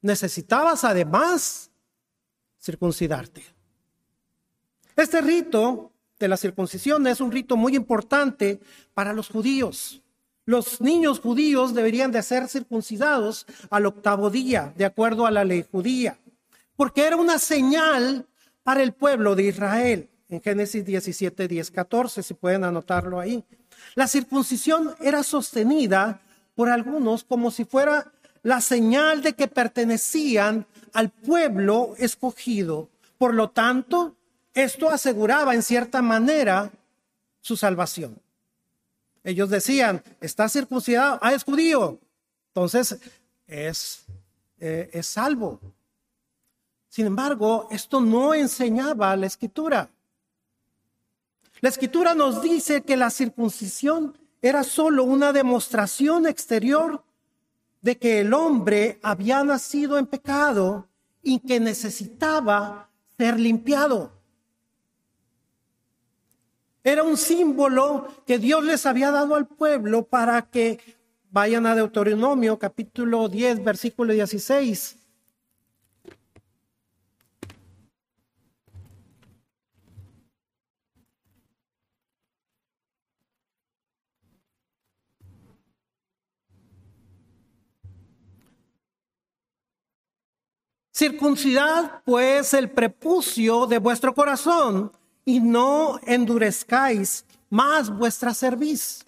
Necesitabas 0.00 0.84
además 0.84 1.69
circuncidarte. 2.60 3.42
Este 4.96 5.20
rito 5.20 5.92
de 6.18 6.28
la 6.28 6.36
circuncisión 6.36 7.06
es 7.06 7.20
un 7.20 7.32
rito 7.32 7.56
muy 7.56 7.74
importante 7.74 8.60
para 8.92 9.12
los 9.12 9.28
judíos. 9.28 10.02
Los 10.44 10.80
niños 10.80 11.20
judíos 11.20 11.74
deberían 11.74 12.12
de 12.12 12.22
ser 12.22 12.48
circuncidados 12.48 13.46
al 13.70 13.86
octavo 13.86 14.30
día, 14.30 14.74
de 14.76 14.84
acuerdo 14.84 15.26
a 15.26 15.30
la 15.30 15.44
ley 15.44 15.64
judía, 15.70 16.18
porque 16.76 17.06
era 17.06 17.16
una 17.16 17.38
señal 17.38 18.26
para 18.62 18.82
el 18.82 18.92
pueblo 18.92 19.34
de 19.34 19.44
Israel. 19.44 20.10
En 20.28 20.40
Génesis 20.40 20.84
17, 20.84 21.48
10, 21.48 21.70
14, 21.70 22.22
si 22.22 22.34
pueden 22.34 22.64
anotarlo 22.64 23.18
ahí. 23.18 23.44
La 23.94 24.06
circuncisión 24.06 24.94
era 25.00 25.22
sostenida 25.22 26.20
por 26.54 26.68
algunos 26.68 27.24
como 27.24 27.50
si 27.50 27.64
fuera 27.64 28.12
la 28.42 28.60
señal 28.60 29.22
de 29.22 29.34
que 29.34 29.48
pertenecían 29.48 30.66
al 30.92 31.10
pueblo 31.10 31.94
escogido. 31.98 32.88
Por 33.18 33.34
lo 33.34 33.50
tanto, 33.50 34.16
esto 34.54 34.90
aseguraba 34.90 35.54
en 35.54 35.62
cierta 35.62 36.02
manera 36.02 36.70
su 37.40 37.56
salvación. 37.56 38.18
Ellos 39.22 39.50
decían, 39.50 40.02
está 40.20 40.48
circuncidado, 40.48 41.18
ah, 41.20 41.32
es 41.32 41.44
judío. 41.44 41.98
Entonces, 42.48 42.98
es, 43.46 44.04
eh, 44.58 44.90
es 44.92 45.06
salvo. 45.06 45.60
Sin 46.88 47.06
embargo, 47.06 47.68
esto 47.70 48.00
no 48.00 48.34
enseñaba 48.34 49.14
la 49.16 49.26
escritura. 49.26 49.90
La 51.60 51.68
escritura 51.68 52.14
nos 52.14 52.42
dice 52.42 52.82
que 52.82 52.96
la 52.96 53.10
circuncisión 53.10 54.16
era 54.42 54.64
solo 54.64 55.04
una 55.04 55.32
demostración 55.32 56.26
exterior 56.26 57.04
de 57.80 57.96
que 57.98 58.20
el 58.20 58.34
hombre 58.34 58.98
había 59.02 59.42
nacido 59.44 59.98
en 59.98 60.06
pecado 60.06 60.88
y 61.22 61.40
que 61.40 61.60
necesitaba 61.60 62.90
ser 63.16 63.38
limpiado. 63.38 64.12
Era 66.82 67.02
un 67.02 67.16
símbolo 67.16 68.08
que 68.26 68.38
Dios 68.38 68.64
les 68.64 68.86
había 68.86 69.10
dado 69.10 69.34
al 69.34 69.46
pueblo 69.46 70.04
para 70.04 70.42
que 70.42 70.80
vayan 71.30 71.66
a 71.66 71.74
Deuteronomio 71.74 72.58
capítulo 72.58 73.28
10, 73.28 73.62
versículo 73.62 74.12
16. 74.12 74.99
Circuncidad 91.00 92.02
pues 92.04 92.52
el 92.52 92.70
prepucio 92.70 93.66
de 93.66 93.78
vuestro 93.78 94.14
corazón 94.14 94.92
y 95.24 95.40
no 95.40 95.98
endurezcáis 96.04 97.24
más 97.48 97.88
vuestra 97.88 98.34
cerviz. 98.34 99.02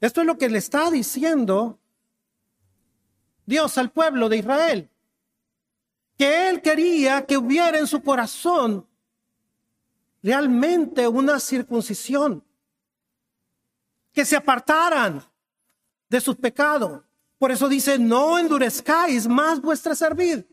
Esto 0.00 0.20
es 0.20 0.26
lo 0.28 0.38
que 0.38 0.48
le 0.48 0.58
está 0.58 0.92
diciendo 0.92 1.80
Dios 3.44 3.76
al 3.78 3.90
pueblo 3.90 4.28
de 4.28 4.36
Israel. 4.36 4.88
Que 6.16 6.50
él 6.50 6.62
quería 6.62 7.26
que 7.26 7.36
hubiera 7.36 7.76
en 7.76 7.88
su 7.88 8.00
corazón 8.00 8.86
realmente 10.22 11.08
una 11.08 11.40
circuncisión. 11.40 12.44
Que 14.12 14.24
se 14.24 14.36
apartaran 14.36 15.20
de 16.08 16.20
sus 16.20 16.36
pecados. 16.36 17.02
Por 17.38 17.50
eso 17.50 17.68
dice, 17.68 17.98
no 17.98 18.38
endurezcáis 18.38 19.26
más 19.26 19.60
vuestra 19.60 19.94
cerviz. 19.94 20.44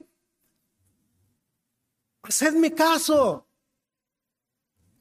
Hacedme 2.23 2.73
caso 2.73 3.47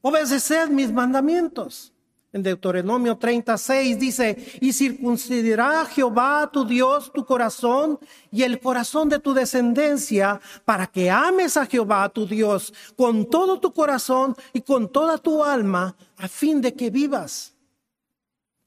obedeced 0.01 0.69
mis 0.69 0.91
mandamientos. 0.91 1.93
En 2.33 2.43
Deuteronomio 2.43 3.17
36 3.17 3.99
dice, 3.99 4.57
y 4.61 4.71
circuncidará 4.71 5.85
Jehová 5.85 6.49
tu 6.51 6.63
Dios 6.63 7.11
tu 7.13 7.25
corazón 7.25 7.99
y 8.31 8.43
el 8.43 8.61
corazón 8.61 9.09
de 9.09 9.19
tu 9.19 9.33
descendencia 9.33 10.39
para 10.63 10.87
que 10.87 11.09
ames 11.09 11.57
a 11.57 11.65
Jehová 11.65 12.07
tu 12.07 12.25
Dios 12.25 12.73
con 12.95 13.29
todo 13.29 13.59
tu 13.59 13.73
corazón 13.73 14.33
y 14.53 14.61
con 14.61 14.89
toda 14.89 15.17
tu 15.17 15.43
alma 15.43 15.97
a 16.17 16.29
fin 16.29 16.61
de 16.61 16.73
que 16.73 16.89
vivas. 16.89 17.53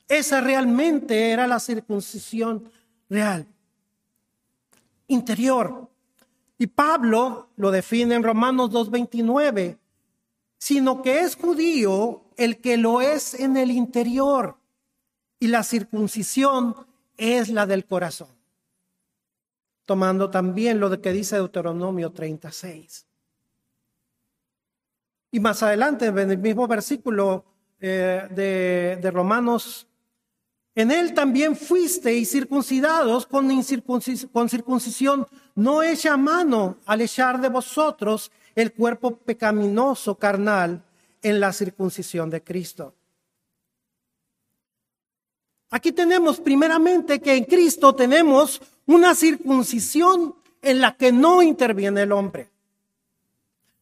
Esa 0.09 0.43
realmente 0.43 1.31
era 1.31 1.47
la 1.47 1.59
circuncisión 1.59 2.71
real, 3.09 3.47
interior. 5.09 5.89
Y 6.59 6.67
Pablo 6.69 7.51
lo 7.57 7.71
define 7.71 8.15
en 8.15 8.23
Romanos 8.23 8.71
2.29, 8.71 9.79
sino 10.59 11.03
que 11.03 11.21
es 11.21 11.37
judío 11.37 12.25
el 12.37 12.61
que 12.61 12.77
lo 12.77 13.01
es 13.01 13.35
en 13.35 13.57
el 13.57 13.71
interior 13.71 14.57
y 15.39 15.49
la 15.49 15.63
circuncisión 15.63 16.75
es 17.17 17.49
la 17.51 17.67
del 17.67 17.85
corazón. 17.85 18.29
Tomando 19.85 20.31
también 20.31 20.81
lo 20.81 21.01
que 21.01 21.13
dice 21.13 21.37
Deuteronomio 21.37 22.13
36. 22.13 23.07
Y 25.33 25.41
más 25.41 25.63
adelante, 25.63 26.07
en 26.07 26.31
el 26.31 26.39
mismo 26.39 26.67
versículo 26.67 27.45
eh, 27.81 28.27
de, 28.31 28.99
de 29.03 29.11
Romanos 29.11 29.87
en 30.75 30.91
él 30.91 31.15
también 31.15 31.57
fuisteis 31.57 32.31
circuncidados 32.31 33.27
con, 33.27 33.49
con 34.33 34.49
circuncisión 34.49 35.27
no 35.55 35.83
hecha 35.83 36.17
mano 36.17 36.79
al 36.85 37.01
echar 37.01 37.41
de 37.41 37.49
vosotros 37.49 38.33
el 38.55 38.73
cuerpo 38.73 39.17
pecaminoso 39.17 40.17
carnal 40.17 40.83
en 41.23 41.41
la 41.41 41.53
circuncisión 41.53 42.29
de 42.29 42.43
Cristo. 42.43 42.95
Aquí 45.71 45.93
tenemos 45.93 46.39
primeramente 46.39 47.21
que 47.21 47.35
en 47.35 47.45
Cristo 47.45 47.95
tenemos 47.95 48.61
una 48.87 49.15
circuncisión 49.15 50.37
en 50.63 50.81
la 50.81 50.97
que 50.97 51.13
no 51.13 51.43
interviene 51.43 52.03
el 52.03 52.13
hombre. 52.13 52.51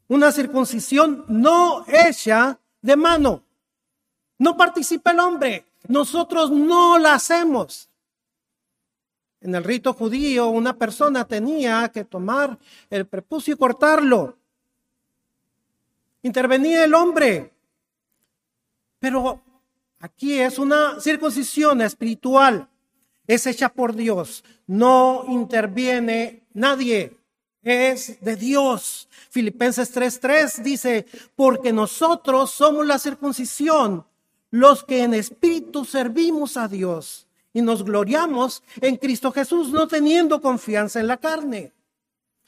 Una 0.09 0.33
circuncisión 0.33 1.25
no 1.29 1.85
hecha 1.87 2.59
de 2.81 2.97
mano. 2.97 3.43
No 4.39 4.57
participa 4.57 5.11
el 5.13 5.21
hombre. 5.21 5.67
Nosotros 5.89 6.51
no 6.51 6.99
la 6.99 7.15
hacemos. 7.15 7.89
En 9.41 9.55
el 9.55 9.65
rito 9.65 9.93
judío, 9.93 10.49
una 10.49 10.77
persona 10.77 11.25
tenía 11.27 11.89
que 11.89 12.05
tomar 12.05 12.57
el 12.91 13.07
prepucio 13.07 13.55
y 13.55 13.57
cortarlo. 13.57 14.39
Intervenía 16.23 16.85
el 16.85 16.95
hombre. 16.95 17.53
Pero 19.01 19.43
aquí 19.99 20.39
es 20.39 20.61
una 20.61 21.01
circuncisión 21.01 21.81
espiritual. 21.81 22.69
Es 23.27 23.47
hecha 23.47 23.69
por 23.69 23.97
Dios. 23.97 24.45
No 24.69 25.25
interviene 25.29 26.45
nadie. 26.53 27.19
Es 27.65 28.21
de 28.21 28.37
Dios. 28.37 29.09
Filipenses 29.31 29.93
3:3 29.93 30.63
dice, 30.63 31.07
porque 31.35 31.73
nosotros 31.73 32.53
somos 32.53 32.87
la 32.87 33.01
circuncisión 33.01 34.07
los 34.53 34.85
que 34.85 35.03
en 35.03 35.15
espíritu 35.15 35.85
servimos 35.85 36.57
a 36.57 36.69
Dios 36.69 37.27
y 37.53 37.63
nos 37.63 37.85
gloriamos 37.85 38.63
en 38.81 38.97
Cristo 38.97 39.33
Jesús, 39.33 39.71
no 39.71 39.89
teniendo 39.89 40.41
confianza 40.41 41.01
en 41.01 41.09
la 41.09 41.17
carne. 41.17 41.73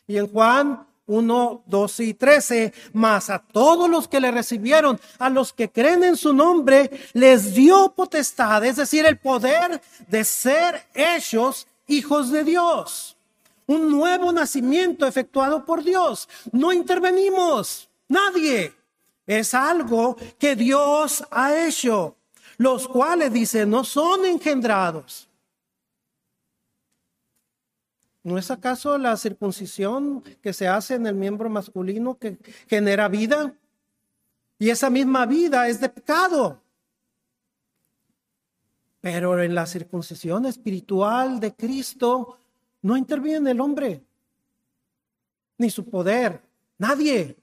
Y 0.07 0.19
en 0.19 0.29
Juan 0.29 0.87
1, 1.07 1.63
12 1.67 2.05
y 2.05 2.15
13, 2.15 2.75
más 2.93 3.31
a 3.31 3.39
todos 3.39 3.89
los 3.89 4.07
que 4.07 4.21
le 4.21 4.31
recibieron, 4.31 5.01
a 5.19 5.31
los 5.31 5.53
que 5.53 5.71
creen 5.71 6.05
en 6.05 6.17
su 6.17 6.35
nombre, 6.35 6.91
les 7.15 7.55
dio 7.55 7.93
potestad, 7.95 8.65
es 8.65 8.77
decir, 8.77 9.05
el 9.07 9.19
poder 9.19 9.81
de 10.07 10.25
ser 10.25 10.87
hechos 10.95 11.67
hijos 11.87 12.31
de 12.31 12.45
Dios. 12.45 13.17
Un 13.67 13.91
nuevo 13.91 14.31
nacimiento 14.31 15.07
efectuado 15.07 15.65
por 15.65 15.83
Dios. 15.83 16.29
No 16.53 16.71
intervenimos, 16.71 17.89
nadie. 18.09 18.75
Es 19.27 19.55
algo 19.55 20.17
que 20.39 20.55
Dios 20.55 21.25
ha 21.31 21.67
hecho, 21.67 22.17
los 22.59 22.87
cuales, 22.87 23.33
dice, 23.33 23.65
no 23.67 23.85
son 23.85 24.25
engendrados. 24.25 25.29
¿No 28.23 28.39
es 28.39 28.51
acaso 28.51 28.97
la 28.97 29.17
circuncisión 29.17 30.23
que 30.43 30.53
se 30.53 30.67
hace 30.67 30.95
en 30.95 31.07
el 31.07 31.15
miembro 31.15 31.51
masculino 31.51 32.17
que 32.19 32.39
genera 32.69 33.09
vida? 33.09 33.55
Y 34.59 34.71
esa 34.71 34.89
misma 34.89 35.27
vida 35.27 35.69
es 35.69 35.81
de 35.81 35.91
pecado. 35.91 36.63
Pero 39.03 39.43
en 39.43 39.55
la 39.55 39.67
circuncisión 39.67 40.47
espiritual 40.47 41.39
de 41.39 41.55
Cristo 41.55 42.39
no 42.81 42.97
interviene 42.97 43.51
el 43.51 43.61
hombre, 43.61 44.03
ni 45.59 45.69
su 45.69 45.85
poder, 45.85 46.41
nadie. 46.79 47.37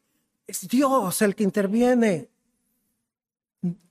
Es 0.51 0.67
Dios 0.67 1.21
el 1.21 1.33
que 1.33 1.45
interviene, 1.45 2.29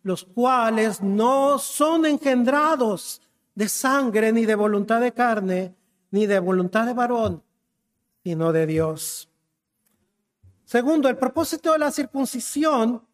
los 0.03 0.25
cuales 0.25 1.01
no 1.01 1.59
son 1.59 2.05
engendrados 2.05 3.23
de 3.55 3.67
sangre, 3.67 4.31
ni 4.31 4.45
de 4.45 4.57
voluntad 4.57 5.01
de 5.01 5.13
carne, 5.13 5.75
ni 6.11 6.27
de 6.27 6.39
voluntad 6.39 6.85
de 6.85 6.93
varón, 6.93 7.43
sino 8.23 8.53
de 8.53 8.67
Dios. 8.67 9.31
Segundo, 10.67 11.09
el 11.09 11.17
propósito 11.17 11.73
de 11.73 11.79
la 11.79 11.91
circuncisión 11.91 13.07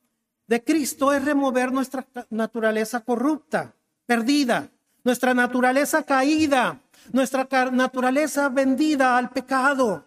de 0.49 0.65
Cristo 0.65 1.13
es 1.13 1.25
remover 1.25 1.71
nuestra 1.71 2.05
naturaleza 2.31 3.03
corrupta, 3.03 3.77
perdida, 4.07 4.73
nuestra 5.05 5.35
naturaleza 5.35 6.03
caída, 6.03 6.81
nuestra 7.13 7.47
naturaleza 7.71 8.49
vendida 8.49 9.17
al 9.17 9.31
pecado. 9.31 10.05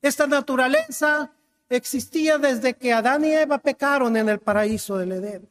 Esta 0.00 0.26
naturaleza 0.26 1.32
existía 1.70 2.36
desde 2.36 2.74
que 2.74 2.92
Adán 2.92 3.24
y 3.24 3.32
Eva 3.32 3.58
pecaron 3.58 4.16
en 4.16 4.28
el 4.28 4.40
paraíso 4.40 4.98
del 4.98 5.12
Edén. 5.12 5.48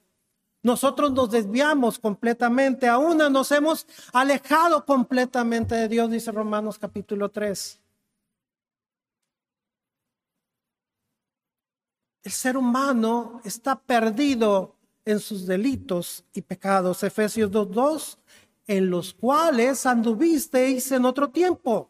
Nosotros 0.62 1.14
nos 1.14 1.32
desviamos 1.32 1.98
completamente, 1.98 2.88
aún 2.88 3.18
nos 3.18 3.52
hemos 3.54 3.88
alejado 4.12 4.86
completamente 4.86 5.74
de 5.74 5.88
Dios, 5.88 6.12
dice 6.12 6.32
Romanos 6.34 6.78
capítulo 6.78 7.30
3. 7.30 7.80
El 12.24 12.32
ser 12.34 12.58
humano 12.58 13.42
está 13.46 13.80
perdido 13.80 14.76
en 15.06 15.20
sus 15.20 15.48
delitos 15.48 16.26
y 16.34 16.42
pecados, 16.42 17.04
Efesios 17.04 17.50
2.2, 17.50 18.18
en 18.68 18.90
los 18.90 19.14
cuales 19.14 19.86
anduvisteis 19.86 20.92
en 20.92 21.06
otro 21.06 21.30
tiempo 21.30 21.90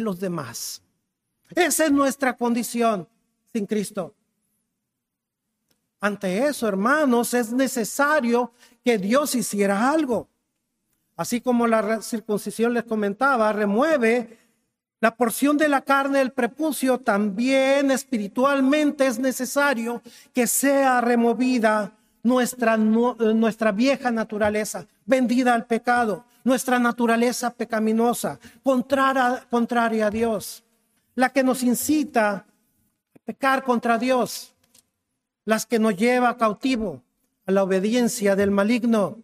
los 0.00 0.20
demás. 0.20 0.82
Esa 1.54 1.86
es 1.86 1.92
nuestra 1.92 2.36
condición 2.36 3.08
sin 3.52 3.66
Cristo. 3.66 4.14
Ante 6.00 6.46
eso, 6.46 6.68
hermanos, 6.68 7.34
es 7.34 7.52
necesario 7.52 8.52
que 8.84 8.98
Dios 8.98 9.34
hiciera 9.34 9.90
algo. 9.90 10.28
Así 11.16 11.40
como 11.40 11.66
la 11.66 12.02
circuncisión 12.02 12.74
les 12.74 12.84
comentaba, 12.84 13.52
remueve 13.52 14.38
la 15.00 15.14
porción 15.14 15.58
de 15.58 15.68
la 15.68 15.82
carne 15.82 16.18
del 16.18 16.32
prepucio, 16.32 16.98
también 16.98 17.90
espiritualmente 17.90 19.06
es 19.06 19.18
necesario 19.18 20.02
que 20.32 20.46
sea 20.46 21.00
removida 21.00 21.92
nuestra, 22.22 22.76
nuestra 22.76 23.72
vieja 23.72 24.10
naturaleza, 24.10 24.86
vendida 25.04 25.54
al 25.54 25.66
pecado, 25.66 26.24
nuestra 26.46 26.78
naturaleza 26.78 27.52
pecaminosa, 27.52 28.38
contraria, 28.62 29.44
contraria 29.50 30.06
a 30.06 30.10
Dios, 30.10 30.62
la 31.16 31.30
que 31.30 31.42
nos 31.42 31.64
incita 31.64 32.30
a 32.36 33.18
pecar 33.24 33.64
contra 33.64 33.98
Dios, 33.98 34.54
las 35.44 35.66
que 35.66 35.80
nos 35.80 35.96
lleva 35.96 36.36
cautivo 36.36 37.02
a 37.46 37.50
la 37.50 37.64
obediencia 37.64 38.36
del 38.36 38.52
maligno. 38.52 39.18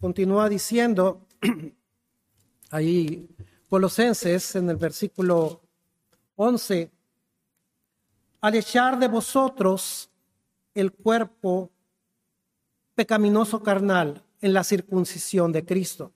Continúa 0.00 0.48
diciendo 0.48 1.26
ahí 2.70 3.28
Colosenses 3.68 4.54
en 4.54 4.70
el 4.70 4.76
versículo 4.76 5.62
11, 6.36 6.92
al 8.40 8.54
echar 8.54 9.00
de 9.00 9.08
vosotros 9.08 10.08
el 10.74 10.92
cuerpo 10.92 11.72
pecaminoso 12.96 13.62
carnal 13.62 14.24
en 14.40 14.52
la 14.52 14.64
circuncisión 14.64 15.52
de 15.52 15.64
Cristo. 15.64 16.12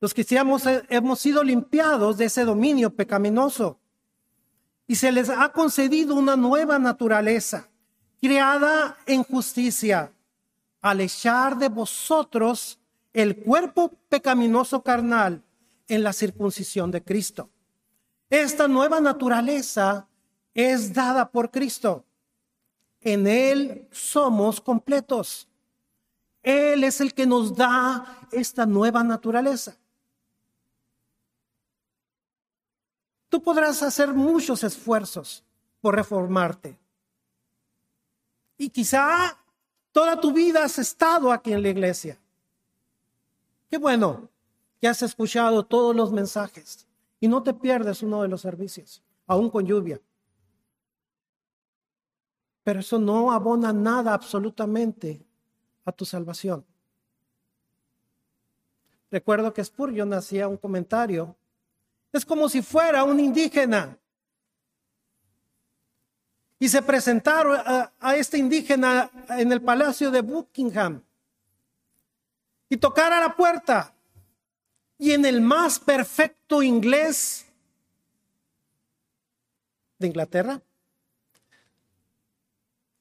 Los 0.00 0.14
cristianos 0.14 0.62
hemos 0.88 1.18
sido 1.18 1.44
limpiados 1.44 2.16
de 2.16 2.26
ese 2.26 2.44
dominio 2.44 2.94
pecaminoso 2.94 3.78
y 4.86 4.94
se 4.94 5.12
les 5.12 5.28
ha 5.28 5.50
concedido 5.50 6.14
una 6.14 6.36
nueva 6.36 6.78
naturaleza 6.78 7.68
creada 8.20 8.96
en 9.04 9.22
justicia, 9.22 10.12
al 10.80 11.00
echar 11.00 11.58
de 11.58 11.68
vosotros 11.68 12.78
el 13.12 13.36
cuerpo 13.36 13.92
pecaminoso 14.08 14.82
carnal 14.82 15.42
en 15.88 16.02
la 16.02 16.12
circuncisión 16.12 16.90
de 16.90 17.02
Cristo. 17.02 17.50
Esta 18.30 18.68
nueva 18.68 19.00
naturaleza 19.00 20.08
es 20.54 20.92
dada 20.92 21.30
por 21.30 21.50
Cristo. 21.50 22.04
En 23.00 23.26
Él 23.26 23.88
somos 23.90 24.60
completos. 24.60 25.48
Él 26.44 26.84
es 26.84 27.00
el 27.00 27.14
que 27.14 27.26
nos 27.26 27.56
da 27.56 28.28
esta 28.30 28.66
nueva 28.66 29.02
naturaleza. 29.02 29.74
Tú 33.30 33.42
podrás 33.42 33.82
hacer 33.82 34.12
muchos 34.12 34.62
esfuerzos 34.62 35.42
por 35.80 35.96
reformarte. 35.96 36.78
Y 38.58 38.68
quizá 38.68 39.38
toda 39.90 40.20
tu 40.20 40.32
vida 40.32 40.64
has 40.64 40.78
estado 40.78 41.32
aquí 41.32 41.52
en 41.52 41.62
la 41.62 41.70
iglesia. 41.70 42.20
Qué 43.70 43.78
bueno 43.78 44.28
que 44.78 44.86
has 44.86 45.02
escuchado 45.02 45.64
todos 45.64 45.96
los 45.96 46.12
mensajes 46.12 46.86
y 47.20 47.26
no 47.26 47.42
te 47.42 47.54
pierdes 47.54 48.02
uno 48.02 48.20
de 48.20 48.28
los 48.28 48.42
servicios, 48.42 49.02
aún 49.26 49.48
con 49.48 49.64
lluvia. 49.64 49.98
Pero 52.62 52.80
eso 52.80 52.98
no 52.98 53.32
abona 53.32 53.72
nada 53.72 54.12
absolutamente 54.12 55.24
a 55.84 55.92
tu 55.92 56.04
salvación. 56.04 56.64
Recuerdo 59.10 59.52
que 59.54 59.64
Spurgeon 59.64 60.12
hacía 60.12 60.48
un 60.48 60.56
comentario. 60.56 61.36
Es 62.12 62.24
como 62.24 62.48
si 62.48 62.62
fuera 62.62 63.04
un 63.04 63.20
indígena. 63.20 63.96
Y 66.58 66.68
se 66.68 66.82
presentaron 66.82 67.60
a, 67.64 67.92
a 68.00 68.16
este 68.16 68.38
indígena 68.38 69.10
en 69.30 69.52
el 69.52 69.60
palacio 69.60 70.10
de 70.10 70.20
Buckingham. 70.20 71.02
Y 72.68 72.76
tocara 72.76 73.20
la 73.20 73.36
puerta. 73.36 73.94
Y 74.98 75.12
en 75.12 75.24
el 75.26 75.40
más 75.40 75.78
perfecto 75.78 76.62
inglés 76.62 77.46
de 79.98 80.06
Inglaterra, 80.06 80.60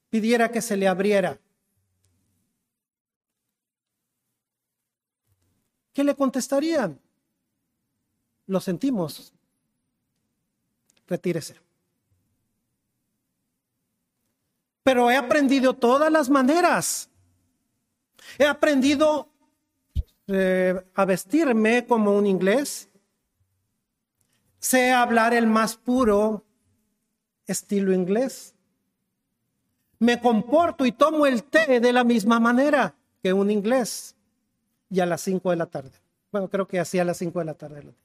pidiera 0.09 0.51
que 0.51 0.61
se 0.61 0.77
le 0.77 0.87
abriera. 0.87 1.39
¿Qué 5.93 6.03
le 6.03 6.15
contestarían? 6.15 6.99
Lo 8.47 8.59
sentimos. 8.59 9.31
Retírese. 11.07 11.55
Pero 14.81 15.09
he 15.09 15.15
aprendido 15.15 15.75
todas 15.75 16.11
las 16.11 16.29
maneras. 16.29 17.09
He 18.37 18.45
aprendido 18.45 19.29
eh, 20.27 20.83
a 20.95 21.05
vestirme 21.05 21.85
como 21.85 22.17
un 22.17 22.25
inglés. 22.25 22.89
Sé 24.59 24.91
hablar 24.91 25.33
el 25.33 25.45
más 25.45 25.77
puro 25.77 26.43
estilo 27.45 27.93
inglés. 27.93 28.55
Me 29.99 30.19
comporto 30.19 30.85
y 30.85 30.91
tomo 30.91 31.25
el 31.25 31.43
té 31.43 31.79
de 31.79 31.93
la 31.93 32.03
misma 32.03 32.39
manera 32.39 32.95
que 33.21 33.31
un 33.31 33.51
inglés 33.51 34.15
y 34.93 34.99
a 34.99 35.07
las 35.07 35.21
5 35.21 35.49
de 35.49 35.55
la 35.55 35.65
tarde. 35.65 35.91
Bueno, 36.31 36.47
creo 36.47 36.67
que 36.67 36.79
así 36.79 36.99
a 36.99 37.03
las 37.03 37.17
5 37.17 37.39
de 37.39 37.45
la 37.45 37.55
tarde. 37.55 37.95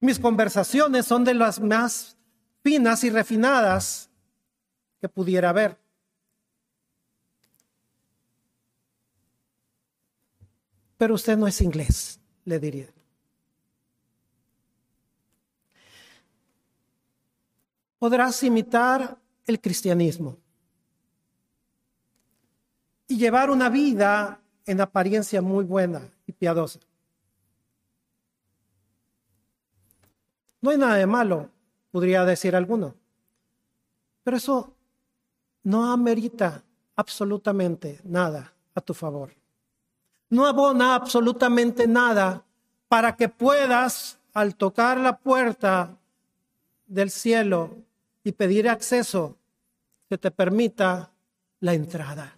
Mis 0.00 0.18
conversaciones 0.18 1.06
son 1.06 1.24
de 1.24 1.32
las 1.32 1.58
más 1.58 2.14
finas 2.62 3.02
y 3.04 3.10
refinadas 3.10 4.10
que 5.00 5.08
pudiera 5.08 5.48
haber. 5.48 5.78
Pero 10.98 11.14
usted 11.14 11.38
no 11.38 11.46
es 11.46 11.62
inglés, 11.62 12.20
le 12.44 12.58
diría. 12.58 12.88
Podrás 17.98 18.42
imitar 18.42 19.16
el 19.46 19.58
cristianismo 19.58 20.36
y 23.08 23.16
llevar 23.16 23.50
una 23.50 23.70
vida 23.70 24.40
en 24.66 24.80
apariencia 24.82 25.40
muy 25.40 25.64
buena 25.64 26.02
y 26.26 26.32
piadosa. 26.32 26.78
No 30.60 30.70
hay 30.70 30.76
nada 30.76 30.96
de 30.96 31.06
malo, 31.06 31.48
podría 31.90 32.24
decir 32.24 32.54
alguno, 32.54 32.94
pero 34.22 34.36
eso 34.36 34.74
no 35.62 35.90
amerita 35.90 36.62
absolutamente 36.96 38.00
nada 38.04 38.52
a 38.74 38.80
tu 38.80 38.92
favor. 38.92 39.30
No 40.30 40.46
abona 40.46 40.94
absolutamente 40.94 41.86
nada 41.86 42.44
para 42.88 43.16
que 43.16 43.28
puedas, 43.28 44.18
al 44.34 44.54
tocar 44.56 44.98
la 44.98 45.18
puerta 45.18 45.96
del 46.86 47.10
cielo 47.10 47.76
y 48.22 48.32
pedir 48.32 48.68
acceso, 48.68 49.36
que 50.08 50.18
te 50.18 50.30
permita 50.30 51.10
la 51.60 51.74
entrada. 51.74 52.37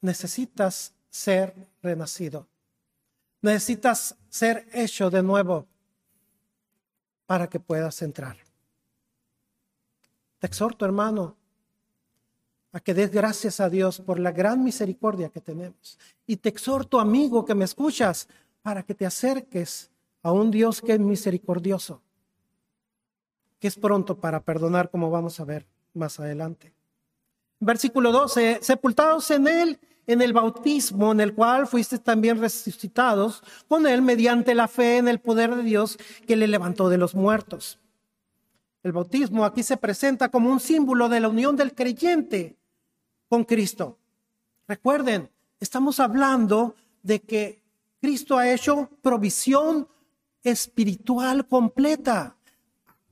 Necesitas 0.00 0.92
ser 1.10 1.54
renacido. 1.82 2.46
Necesitas 3.42 4.16
ser 4.28 4.68
hecho 4.72 5.10
de 5.10 5.22
nuevo 5.22 5.66
para 7.26 7.48
que 7.48 7.60
puedas 7.60 8.02
entrar. 8.02 8.36
Te 10.38 10.46
exhorto, 10.46 10.84
hermano, 10.84 11.36
a 12.72 12.80
que 12.80 12.94
des 12.94 13.10
gracias 13.10 13.60
a 13.60 13.68
Dios 13.68 14.00
por 14.00 14.18
la 14.18 14.32
gran 14.32 14.62
misericordia 14.62 15.28
que 15.28 15.40
tenemos. 15.40 15.98
Y 16.26 16.36
te 16.36 16.48
exhorto, 16.48 17.00
amigo, 17.00 17.44
que 17.44 17.54
me 17.54 17.64
escuchas, 17.64 18.28
para 18.62 18.82
que 18.82 18.94
te 18.94 19.06
acerques 19.06 19.90
a 20.22 20.32
un 20.32 20.50
Dios 20.50 20.80
que 20.80 20.92
es 20.92 21.00
misericordioso, 21.00 22.02
que 23.58 23.68
es 23.68 23.76
pronto 23.76 24.18
para 24.18 24.40
perdonar, 24.40 24.90
como 24.90 25.10
vamos 25.10 25.40
a 25.40 25.44
ver 25.44 25.66
más 25.94 26.20
adelante. 26.20 26.72
Versículo 27.58 28.12
12, 28.12 28.60
sepultados 28.62 29.30
en 29.30 29.48
él 29.48 29.80
en 30.12 30.22
el 30.22 30.32
bautismo 30.32 31.12
en 31.12 31.20
el 31.20 31.34
cual 31.34 31.66
fuiste 31.66 31.98
también 31.98 32.40
resucitados 32.40 33.42
con 33.68 33.86
él 33.86 34.02
mediante 34.02 34.54
la 34.54 34.68
fe 34.68 34.98
en 34.98 35.08
el 35.08 35.20
poder 35.20 35.54
de 35.54 35.62
Dios 35.62 35.98
que 36.26 36.36
le 36.36 36.48
levantó 36.48 36.88
de 36.88 36.98
los 36.98 37.14
muertos. 37.14 37.78
El 38.82 38.92
bautismo 38.92 39.44
aquí 39.44 39.62
se 39.62 39.76
presenta 39.76 40.30
como 40.30 40.50
un 40.50 40.60
símbolo 40.60 41.08
de 41.08 41.20
la 41.20 41.28
unión 41.28 41.54
del 41.54 41.74
creyente 41.74 42.56
con 43.28 43.44
Cristo. 43.44 43.98
Recuerden, 44.66 45.30
estamos 45.60 46.00
hablando 46.00 46.74
de 47.02 47.20
que 47.20 47.62
Cristo 48.00 48.38
ha 48.38 48.50
hecho 48.50 48.88
provisión 49.02 49.86
espiritual 50.42 51.46
completa. 51.46 52.36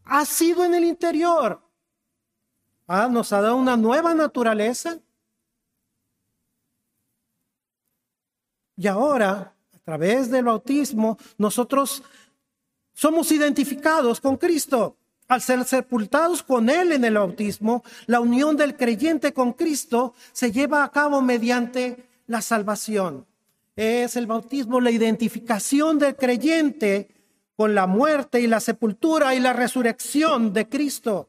Ha 0.05 0.25
sido 0.25 0.65
en 0.65 0.75
el 0.75 0.85
interior. 0.85 1.61
Ah, 2.87 3.09
nos 3.11 3.33
ha 3.33 3.43
dado 3.43 3.57
una 3.57 3.77
nueva 3.77 4.15
naturaleza 4.15 4.99
Y 8.79 8.87
ahora, 8.87 9.57
a 9.75 9.79
través 9.81 10.31
del 10.31 10.45
bautismo, 10.45 11.19
nosotros 11.37 12.01
somos 12.95 13.33
identificados 13.33 14.21
con 14.21 14.37
Cristo. 14.37 14.97
Al 15.27 15.43
ser 15.43 15.65
sepultados 15.65 16.45
con 16.45 16.71
Él 16.71 16.93
en 16.93 17.05
el 17.05 17.15
bautismo, 17.15 17.83
la 18.07 18.21
unión 18.21 18.57
del 18.57 18.77
creyente 18.77 19.33
con 19.33 19.53
Cristo 19.53 20.15
se 20.33 20.53
lleva 20.53 20.85
a 20.85 20.93
cabo 20.93 21.21
mediante 21.21 22.09
la 22.29 22.41
salvación. 22.41 23.27
Es 23.75 24.15
el 24.15 24.29
bautismo 24.29 24.81
la 24.81 24.93
identificación 24.93 25.99
del 25.99 26.15
creyente 26.15 27.09
con 27.57 27.75
la 27.75 27.89
muerte 27.89 28.41
y 28.41 28.47
la 28.47 28.61
sepultura 28.61 29.35
y 29.35 29.41
la 29.41 29.53
resurrección 29.53 30.53
de 30.53 30.69
Cristo. 30.69 31.29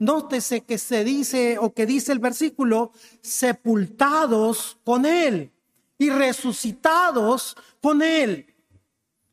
Nótese 0.00 0.62
que 0.62 0.76
se 0.76 1.04
dice 1.04 1.56
o 1.58 1.72
que 1.72 1.86
dice 1.86 2.10
el 2.10 2.18
versículo, 2.18 2.90
sepultados 3.22 4.76
con 4.82 5.06
Él 5.06 5.52
y 5.98 6.10
resucitados 6.10 7.56
con 7.82 8.00
Él. 8.00 8.54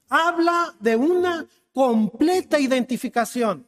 Habla 0.09 0.75
de 0.79 0.95
una 0.95 1.47
completa 1.71 2.59
identificación. 2.59 3.67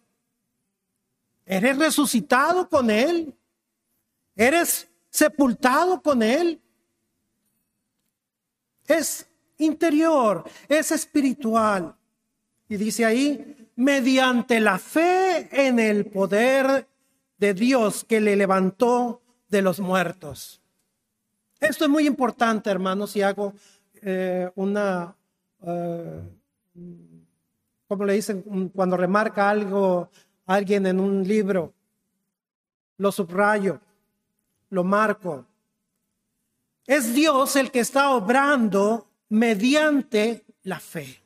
¿Eres 1.45 1.77
resucitado 1.77 2.67
con 2.67 2.89
Él? 2.89 3.33
¿Eres 4.36 4.88
sepultado 5.10 6.01
con 6.01 6.21
Él? 6.21 6.62
Es 8.86 9.27
interior, 9.57 10.43
es 10.67 10.91
espiritual. 10.91 11.95
Y 12.67 12.77
dice 12.77 13.05
ahí, 13.05 13.71
mediante 13.75 14.60
la 14.60 14.79
fe 14.79 15.47
en 15.51 15.79
el 15.79 16.05
poder 16.07 16.88
de 17.38 17.53
Dios 17.53 18.03
que 18.03 18.19
le 18.19 18.36
levantó 18.36 19.21
de 19.47 19.62
los 19.62 19.79
muertos. 19.79 20.62
Esto 21.60 21.86
es 21.86 21.89
muy 21.89 22.06
importante, 22.06 22.70
hermanos, 22.70 23.15
y 23.15 23.22
hago 23.22 23.54
eh, 24.02 24.50
una, 24.56 25.15
eh, 25.62 26.22
como 27.88 28.06
le 28.06 28.13
dicen 28.13 28.70
cuando 28.74 28.96
remarca 28.96 29.50
algo 29.50 30.10
alguien 30.46 30.86
en 30.86 31.00
un 31.00 31.28
libro, 31.28 31.74
lo 32.98 33.12
subrayo, 33.12 33.80
lo 34.70 34.84
marco. 34.84 35.46
Es 36.86 37.13
Dios 37.13 37.56
el 37.56 37.70
que 37.70 37.82
está 37.82 38.12
obrando 38.12 39.08
mediante 39.30 40.46
la 40.63 40.80
fe. 40.80 41.22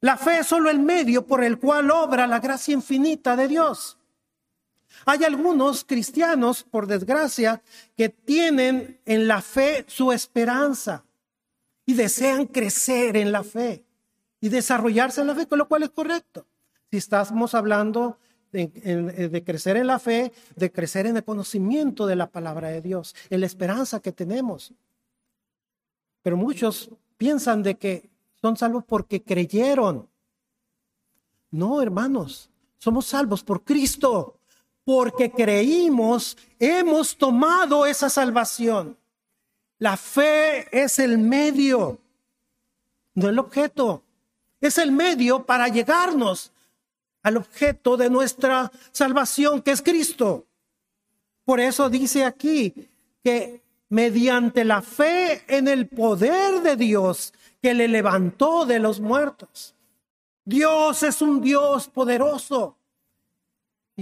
La 0.00 0.16
fe 0.16 0.38
es 0.38 0.46
solo 0.46 0.70
el 0.70 0.80
medio 0.80 1.26
por 1.26 1.44
el 1.44 1.58
cual 1.58 1.90
obra 1.90 2.26
la 2.26 2.40
gracia 2.40 2.74
infinita 2.74 3.36
de 3.36 3.46
Dios. 3.46 3.98
Hay 5.06 5.24
algunos 5.24 5.84
cristianos, 5.84 6.62
por 6.62 6.86
desgracia, 6.86 7.62
que 7.96 8.08
tienen 8.08 9.00
en 9.04 9.28
la 9.28 9.40
fe 9.42 9.84
su 9.88 10.12
esperanza 10.12 11.04
y 11.84 11.94
desean 11.94 12.46
crecer 12.46 13.16
en 13.16 13.32
la 13.32 13.42
fe 13.42 13.84
y 14.40 14.48
desarrollarse 14.48 15.20
en 15.20 15.28
la 15.28 15.34
fe, 15.34 15.46
con 15.46 15.58
lo 15.58 15.68
cual 15.68 15.84
es 15.84 15.90
correcto. 15.90 16.46
Si 16.90 16.98
estamos 16.98 17.54
hablando 17.54 18.18
de, 18.52 19.42
crecer 19.44 19.76
en 19.76 19.86
la 19.86 19.98
fe, 19.98 20.32
de 20.56 20.70
crecer 20.70 21.06
en 21.06 21.16
el 21.16 21.24
conocimiento 21.24 22.06
de 22.06 22.16
la 22.16 22.30
palabra 22.30 22.68
de 22.68 22.82
Dios, 22.82 23.14
en 23.30 23.40
la 23.40 23.46
esperanza 23.46 24.00
que 24.00 24.12
tenemos. 24.12 24.74
Pero 26.22 26.36
muchos 26.36 26.90
piensan 27.16 27.62
de 27.62 27.76
que 27.76 28.10
son 28.40 28.56
salvos 28.56 28.84
porque 28.84 29.22
creyeron. 29.22 30.08
No, 31.50 31.80
hermanos, 31.80 32.50
somos 32.78 33.06
salvos 33.06 33.42
por 33.42 33.64
Cristo, 33.64 34.38
porque 34.84 35.30
creímos, 35.30 36.36
hemos 36.58 37.16
tomado 37.16 37.86
esa 37.86 38.10
salvación. 38.10 38.96
La 39.78 39.96
fe 39.96 40.66
es 40.70 40.98
el 40.98 41.18
medio, 41.18 41.98
no 43.14 43.28
el 43.28 43.38
objeto. 43.38 44.02
Es 44.60 44.78
el 44.78 44.92
medio 44.92 45.44
para 45.44 45.66
llegarnos 45.68 46.52
al 47.22 47.36
objeto 47.36 47.96
de 47.96 48.08
nuestra 48.08 48.70
salvación, 48.92 49.60
que 49.60 49.72
es 49.72 49.82
Cristo. 49.82 50.46
Por 51.44 51.58
eso 51.58 51.90
dice 51.90 52.24
aquí 52.24 52.72
que 53.24 53.60
mediante 53.88 54.64
la 54.64 54.80
fe 54.80 55.44
en 55.48 55.68
el 55.68 55.88
poder 55.88 56.62
de 56.62 56.76
Dios 56.76 57.34
que 57.60 57.74
le 57.74 57.88
levantó 57.88 58.64
de 58.64 58.78
los 58.78 59.00
muertos. 59.00 59.74
Dios 60.44 61.02
es 61.02 61.22
un 61.22 61.40
Dios 61.40 61.88
poderoso 61.88 62.76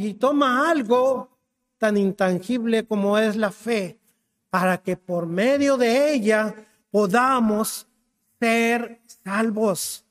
y 0.06 0.14
toma 0.14 0.70
algo 0.70 1.28
tan 1.76 1.98
intangible 1.98 2.86
como 2.86 3.18
es 3.18 3.36
la 3.36 3.50
fe 3.50 3.98
para 4.48 4.78
que 4.78 4.96
por 4.96 5.26
medio 5.26 5.76
de 5.76 6.14
ella 6.14 6.54
podamos 6.90 7.86
ser 8.38 9.02
salvos. 9.22 10.06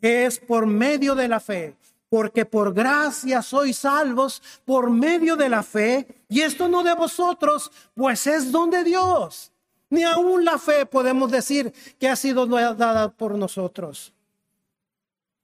Es 0.00 0.38
por 0.38 0.66
medio 0.66 1.16
de 1.16 1.26
la 1.26 1.40
fe, 1.40 1.76
porque 2.08 2.44
por 2.44 2.72
gracia 2.72 3.42
sois 3.42 3.78
salvos 3.78 4.40
por 4.64 4.90
medio 4.90 5.34
de 5.34 5.48
la 5.48 5.64
fe, 5.64 6.06
y 6.28 6.40
esto 6.42 6.68
no 6.68 6.84
de 6.84 6.94
vosotros, 6.94 7.70
pues 7.94 8.26
es 8.28 8.52
don 8.52 8.70
de 8.70 8.84
Dios. 8.84 9.50
Ni 9.90 10.04
aún 10.04 10.44
la 10.44 10.56
fe 10.56 10.86
podemos 10.86 11.30
decir 11.32 11.72
que 11.98 12.08
ha 12.08 12.14
sido 12.14 12.46
dada 12.46 13.10
por 13.10 13.36
nosotros. 13.36 14.12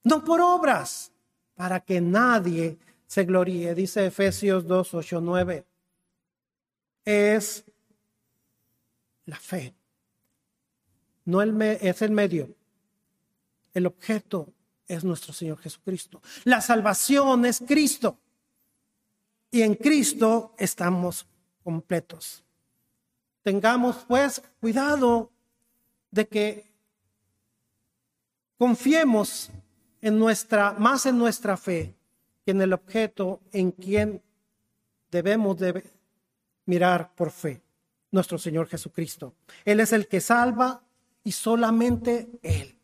No 0.05 0.25
por 0.25 0.41
obras, 0.41 1.11
para 1.57 1.81
que 1.81 2.01
nadie 2.01 2.79
se 3.09 3.25
gloríe, 3.25 3.75
dice 3.75 4.05
Efesios 4.05 4.66
2, 4.66 4.94
8, 4.94 5.21
9. 5.23 5.64
Es 7.07 7.64
la 9.25 9.37
fe. 9.37 9.75
No 11.25 11.40
el 11.40 11.61
es 11.62 12.03
el 12.03 12.11
medio. 12.11 12.55
El 13.73 13.87
objeto 13.87 14.53
es 14.87 15.05
nuestro 15.05 15.33
Señor 15.33 15.59
Jesucristo. 15.59 16.21
La 16.44 16.61
salvación 16.61 17.47
es 17.47 17.62
Cristo. 17.66 18.18
Y 19.51 19.62
en 19.62 19.75
Cristo 19.75 20.55
estamos 20.59 21.27
completos. 21.64 22.44
Tengamos 23.42 24.05
pues 24.07 24.42
cuidado 24.61 25.33
de 26.11 26.29
que 26.29 26.71
confiemos 28.59 29.51
en 30.03 30.18
nuestra 30.18 30.75
más 30.75 31.07
en 31.07 31.16
nuestra 31.16 31.57
fe 31.57 31.98
en 32.51 32.61
el 32.63 32.73
objeto 32.73 33.41
en 33.53 33.73
quien 33.73 34.23
debemos 35.11 35.59
de 35.59 35.83
mirar 36.67 37.15
por 37.15 37.31
fe 37.31 37.63
nuestro 38.11 38.39
Señor 38.39 38.69
Jesucristo. 38.69 39.35
Él 39.65 39.81
es 39.81 39.93
el 39.93 40.09
que 40.09 40.21
salva 40.21 40.83
y 41.25 41.33
solamente 41.33 42.29
Él. 42.43 42.79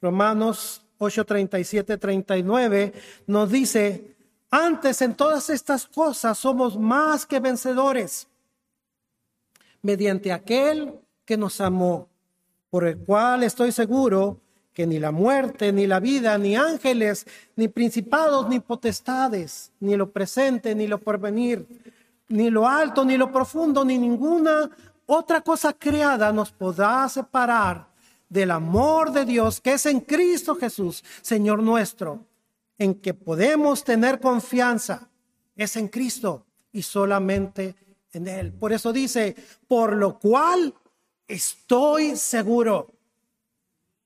Romanos 0.00 0.84
8, 0.98 1.24
37, 1.24 1.96
39 1.96 2.92
nos 3.26 3.50
dice, 3.50 4.16
antes 4.50 5.02
en 5.02 5.14
todas 5.14 5.50
estas 5.50 5.86
cosas 5.86 6.38
somos 6.38 6.78
más 6.78 7.26
que 7.26 7.40
vencedores 7.40 8.28
mediante 9.82 10.32
aquel 10.32 11.00
que 11.24 11.36
nos 11.36 11.60
amó, 11.60 12.08
por 12.70 12.86
el 12.86 12.98
cual 12.98 13.42
estoy 13.42 13.72
seguro 13.72 14.40
que 14.74 14.86
ni 14.86 14.98
la 14.98 15.12
muerte, 15.12 15.72
ni 15.72 15.86
la 15.86 16.00
vida, 16.00 16.36
ni 16.36 16.56
ángeles, 16.56 17.26
ni 17.56 17.68
principados, 17.68 18.48
ni 18.48 18.60
potestades, 18.60 19.70
ni 19.80 19.96
lo 19.96 20.10
presente, 20.10 20.74
ni 20.74 20.88
lo 20.88 20.98
porvenir, 20.98 21.66
ni 22.28 22.50
lo 22.50 22.68
alto, 22.68 23.04
ni 23.04 23.16
lo 23.16 23.30
profundo, 23.30 23.84
ni 23.84 23.96
ninguna 23.96 24.70
otra 25.06 25.42
cosa 25.42 25.72
creada 25.72 26.32
nos 26.32 26.50
podrá 26.50 27.08
separar 27.08 27.86
del 28.28 28.50
amor 28.50 29.12
de 29.12 29.24
Dios 29.24 29.60
que 29.60 29.74
es 29.74 29.86
en 29.86 30.00
Cristo 30.00 30.56
Jesús, 30.56 31.04
Señor 31.20 31.62
nuestro, 31.62 32.24
en 32.78 32.94
que 32.94 33.14
podemos 33.14 33.84
tener 33.84 34.18
confianza, 34.18 35.08
es 35.54 35.76
en 35.76 35.88
Cristo 35.88 36.44
y 36.72 36.82
solamente 36.82 37.76
en 38.12 38.26
Él. 38.26 38.52
Por 38.52 38.72
eso 38.72 38.92
dice, 38.92 39.36
por 39.68 39.94
lo 39.94 40.18
cual 40.18 40.74
estoy 41.28 42.16
seguro. 42.16 42.90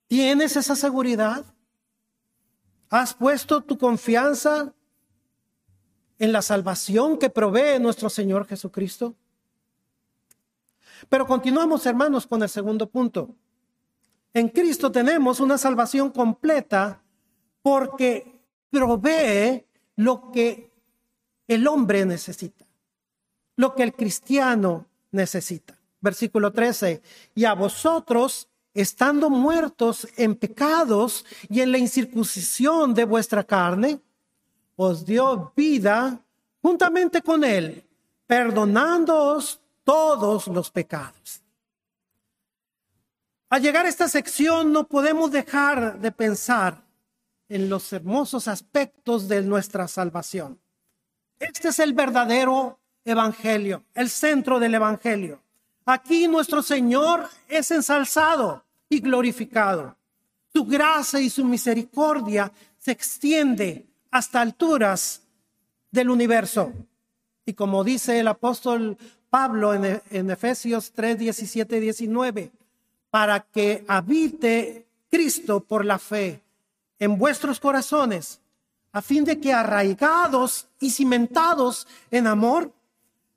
¿Tienes 0.08 0.56
esa 0.56 0.74
seguridad? 0.74 1.44
¿Has 2.90 3.14
puesto 3.14 3.62
tu 3.62 3.78
confianza 3.78 4.74
en 6.18 6.32
la 6.32 6.42
salvación 6.42 7.18
que 7.18 7.30
provee 7.30 7.78
nuestro 7.80 8.10
Señor 8.10 8.46
Jesucristo. 8.46 9.14
Pero 11.08 11.26
continuamos, 11.26 11.86
hermanos, 11.86 12.26
con 12.26 12.42
el 12.42 12.48
segundo 12.48 12.88
punto. 12.88 13.34
En 14.34 14.48
Cristo 14.48 14.90
tenemos 14.90 15.40
una 15.40 15.56
salvación 15.56 16.10
completa 16.10 17.00
porque 17.62 18.40
provee 18.70 19.64
lo 19.96 20.30
que 20.32 20.72
el 21.46 21.66
hombre 21.66 22.04
necesita, 22.04 22.66
lo 23.56 23.74
que 23.74 23.84
el 23.84 23.94
cristiano 23.94 24.86
necesita. 25.12 25.78
Versículo 26.00 26.52
13, 26.52 27.02
y 27.34 27.44
a 27.44 27.54
vosotros, 27.54 28.47
estando 28.74 29.30
muertos 29.30 30.06
en 30.16 30.34
pecados 30.34 31.24
y 31.48 31.60
en 31.60 31.72
la 31.72 31.78
incircuncisión 31.78 32.94
de 32.94 33.04
vuestra 33.04 33.44
carne, 33.44 34.00
os 34.76 35.04
dio 35.04 35.52
vida 35.56 36.20
juntamente 36.62 37.22
con 37.22 37.44
Él, 37.44 37.84
perdonándoos 38.26 39.60
todos 39.84 40.46
los 40.48 40.70
pecados. 40.70 41.42
Al 43.50 43.62
llegar 43.62 43.86
a 43.86 43.88
esta 43.88 44.08
sección 44.08 44.72
no 44.72 44.86
podemos 44.86 45.30
dejar 45.30 45.98
de 45.98 46.12
pensar 46.12 46.84
en 47.48 47.70
los 47.70 47.92
hermosos 47.92 48.46
aspectos 48.46 49.26
de 49.26 49.42
nuestra 49.42 49.88
salvación. 49.88 50.60
Este 51.38 51.68
es 51.68 51.78
el 51.78 51.94
verdadero 51.94 52.78
evangelio, 53.04 53.84
el 53.94 54.10
centro 54.10 54.60
del 54.60 54.74
evangelio. 54.74 55.40
Aquí 55.90 56.28
nuestro 56.28 56.60
Señor 56.60 57.30
es 57.48 57.70
ensalzado 57.70 58.62
y 58.90 59.00
glorificado. 59.00 59.96
Su 60.52 60.66
gracia 60.66 61.18
y 61.18 61.30
su 61.30 61.46
misericordia 61.46 62.52
se 62.76 62.92
extiende 62.92 63.86
hasta 64.10 64.42
alturas 64.42 65.22
del 65.90 66.10
universo. 66.10 66.74
Y 67.46 67.54
como 67.54 67.84
dice 67.84 68.20
el 68.20 68.28
apóstol 68.28 68.98
Pablo 69.30 69.72
en, 69.72 70.02
en 70.10 70.30
Efesios 70.30 70.92
3, 70.92 71.20
17, 71.20 71.80
19, 71.80 72.52
para 73.08 73.40
que 73.40 73.82
habite 73.88 74.86
Cristo 75.10 75.60
por 75.60 75.86
la 75.86 75.98
fe 75.98 76.42
en 76.98 77.16
vuestros 77.16 77.58
corazones, 77.60 78.40
a 78.92 79.00
fin 79.00 79.24
de 79.24 79.40
que 79.40 79.54
arraigados 79.54 80.66
y 80.80 80.90
cimentados 80.90 81.86
en 82.10 82.26
amor, 82.26 82.74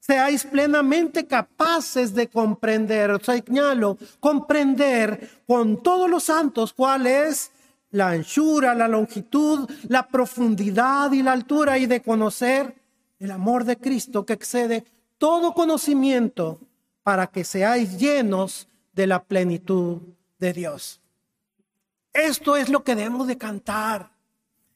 seáis 0.02 0.44
plenamente 0.44 1.28
capaces 1.28 2.14
de 2.14 2.28
comprender, 2.28 3.24
señalo, 3.24 3.98
comprender 4.20 5.30
con 5.48 5.82
todos 5.82 6.10
los 6.10 6.24
santos 6.24 6.74
cuál 6.74 7.06
es 7.06 7.52
la 7.92 8.10
anchura, 8.10 8.74
la 8.74 8.88
longitud, 8.88 9.70
la 9.88 10.08
profundidad 10.08 11.12
y 11.12 11.22
la 11.22 11.34
altura 11.34 11.78
y 11.78 11.86
de 11.86 12.02
conocer 12.02 12.76
el 13.20 13.32
amor 13.32 13.64
de 13.64 13.78
Cristo 13.78 14.26
que 14.26 14.34
excede 14.34 14.86
todo 15.20 15.54
conocimiento 15.54 16.60
para 17.04 17.28
que 17.28 17.44
seáis 17.44 17.98
llenos 18.00 18.68
de 18.94 19.06
la 19.06 19.24
plenitud 19.24 20.00
de 20.40 20.54
Dios. 20.54 21.00
Esto 22.12 22.58
es 22.58 22.70
lo 22.70 22.84
que 22.84 22.96
debemos 22.96 23.28
de 23.28 23.38
cantar. 23.38 24.10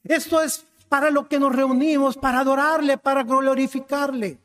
Esto 0.04 0.42
es 0.42 0.66
para 0.88 1.10
lo 1.10 1.28
que 1.28 1.40
nos 1.40 1.56
reunimos, 1.56 2.16
para 2.16 2.42
adorarle, 2.42 3.00
para 3.00 3.24
glorificarle. 3.24 4.44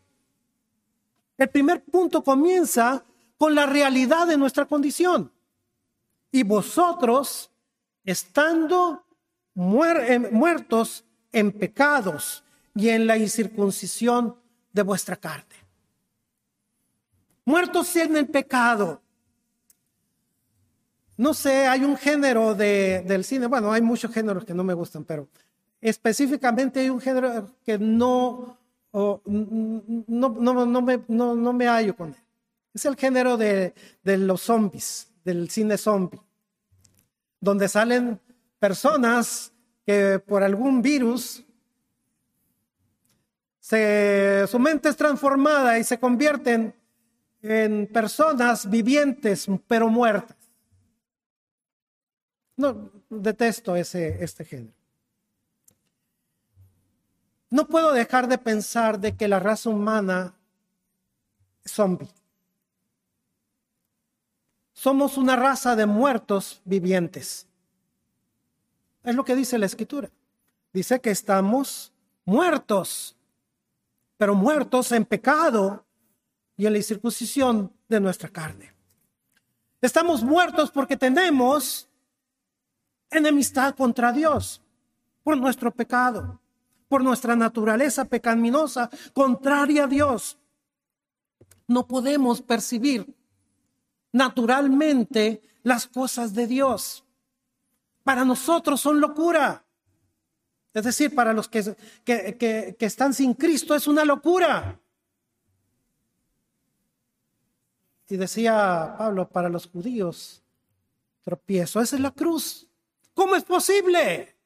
El 1.40 1.48
primer 1.48 1.82
punto 1.82 2.22
comienza 2.22 3.02
con 3.38 3.54
la 3.54 3.64
realidad 3.64 4.26
de 4.26 4.36
nuestra 4.36 4.66
condición. 4.66 5.32
Y 6.30 6.42
vosotros, 6.42 7.50
estando 8.04 9.06
muertos 9.54 11.02
en 11.32 11.50
pecados 11.50 12.44
y 12.74 12.90
en 12.90 13.06
la 13.06 13.16
incircuncisión 13.16 14.36
de 14.70 14.82
vuestra 14.82 15.16
carne. 15.16 15.56
Muertos 17.46 17.96
en 17.96 18.18
el 18.18 18.26
pecado. 18.26 19.00
No 21.16 21.32
sé, 21.32 21.66
hay 21.66 21.84
un 21.84 21.96
género 21.96 22.54
de, 22.54 23.02
del 23.06 23.24
cine, 23.24 23.46
bueno, 23.46 23.72
hay 23.72 23.80
muchos 23.80 24.12
géneros 24.12 24.44
que 24.44 24.52
no 24.52 24.62
me 24.62 24.74
gustan, 24.74 25.04
pero 25.04 25.26
específicamente 25.80 26.80
hay 26.80 26.90
un 26.90 27.00
género 27.00 27.50
que 27.64 27.78
no, 27.78 28.58
no, 28.92 29.22
no, 29.26 30.82
me, 30.82 31.00
no, 31.08 31.52
me 31.52 31.66
hallo 31.66 31.96
con 31.96 32.10
él. 32.10 32.16
Es 32.74 32.84
el 32.84 32.96
género 32.96 33.36
de, 33.36 33.74
de 34.02 34.18
los 34.18 34.42
zombies, 34.42 35.12
del 35.24 35.50
cine 35.50 35.76
zombie, 35.76 36.20
donde 37.40 37.68
salen 37.68 38.20
personas 38.58 39.52
que 39.86 40.18
por 40.18 40.42
algún 40.42 40.82
virus 40.82 41.44
se, 43.58 44.46
su 44.48 44.58
mente 44.58 44.88
es 44.88 44.96
transformada 44.96 45.78
y 45.78 45.84
se 45.84 45.98
convierten 45.98 46.74
en 47.42 47.86
personas 47.86 48.68
vivientes 48.68 49.46
pero 49.66 49.88
muertas. 49.88 50.36
No, 52.56 52.90
detesto 53.08 53.74
ese, 53.74 54.22
este 54.22 54.44
género. 54.44 54.79
No 57.50 57.66
puedo 57.66 57.92
dejar 57.92 58.28
de 58.28 58.38
pensar 58.38 59.00
de 59.00 59.16
que 59.16 59.28
la 59.28 59.40
raza 59.40 59.68
humana 59.68 60.34
es 61.64 61.72
zombie. 61.72 62.08
Somos 64.72 65.18
una 65.18 65.36
raza 65.36 65.76
de 65.76 65.84
muertos 65.84 66.62
vivientes. 66.64 67.46
Es 69.02 69.14
lo 69.14 69.24
que 69.24 69.36
dice 69.36 69.58
la 69.58 69.66
escritura. 69.66 70.10
Dice 70.72 71.00
que 71.00 71.10
estamos 71.10 71.92
muertos, 72.24 73.16
pero 74.16 74.34
muertos 74.34 74.92
en 74.92 75.04
pecado 75.04 75.84
y 76.56 76.66
en 76.66 76.72
la 76.72 76.82
circuncisión 76.82 77.72
de 77.88 78.00
nuestra 78.00 78.28
carne. 78.28 78.72
Estamos 79.82 80.22
muertos 80.22 80.70
porque 80.70 80.96
tenemos 80.96 81.88
enemistad 83.10 83.74
contra 83.74 84.12
Dios 84.12 84.62
por 85.22 85.36
nuestro 85.36 85.70
pecado, 85.70 86.39
por 86.90 87.04
nuestra 87.04 87.36
naturaleza 87.36 88.04
pecaminosa 88.04 88.90
contraria 89.12 89.84
a 89.84 89.86
Dios. 89.86 90.36
No 91.68 91.86
podemos 91.86 92.42
percibir 92.42 93.14
naturalmente 94.10 95.40
las 95.62 95.86
cosas 95.86 96.34
de 96.34 96.48
Dios. 96.48 97.04
Para 98.02 98.24
nosotros 98.24 98.80
son 98.80 99.00
locura. 99.00 99.64
Es 100.74 100.82
decir, 100.82 101.14
para 101.14 101.32
los 101.32 101.46
que, 101.46 101.76
que, 102.04 102.76
que 102.76 102.86
están 102.86 103.14
sin 103.14 103.34
Cristo 103.34 103.76
es 103.76 103.86
una 103.86 104.04
locura. 104.04 104.80
Y 108.08 108.16
decía 108.16 108.96
Pablo, 108.98 109.28
para 109.28 109.48
los 109.48 109.68
judíos, 109.68 110.42
tropiezo, 111.22 111.80
esa 111.80 111.94
es 111.94 112.02
la 112.02 112.10
cruz. 112.10 112.66
¿Cómo 113.14 113.36
es 113.36 113.44
posible? 113.44 114.39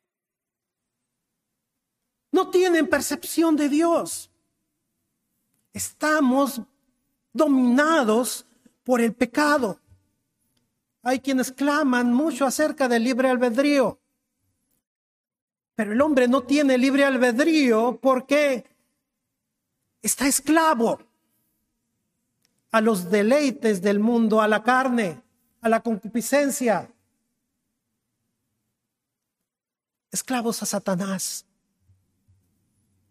No 2.34 2.50
tienen 2.50 2.88
percepción 2.88 3.54
de 3.54 3.68
Dios. 3.68 4.28
Estamos 5.72 6.60
dominados 7.32 8.44
por 8.82 9.00
el 9.00 9.14
pecado. 9.14 9.78
Hay 11.04 11.20
quienes 11.20 11.52
claman 11.52 12.12
mucho 12.12 12.44
acerca 12.44 12.88
del 12.88 13.04
libre 13.04 13.30
albedrío. 13.30 14.00
Pero 15.76 15.92
el 15.92 16.00
hombre 16.00 16.26
no 16.26 16.42
tiene 16.42 16.76
libre 16.76 17.04
albedrío 17.04 18.00
porque 18.02 18.64
está 20.02 20.26
esclavo 20.26 20.98
a 22.72 22.80
los 22.80 23.12
deleites 23.12 23.80
del 23.80 24.00
mundo, 24.00 24.40
a 24.40 24.48
la 24.48 24.64
carne, 24.64 25.22
a 25.60 25.68
la 25.68 25.78
concupiscencia. 25.78 26.90
esclavos 30.10 30.64
a 30.64 30.66
Satanás. 30.66 31.46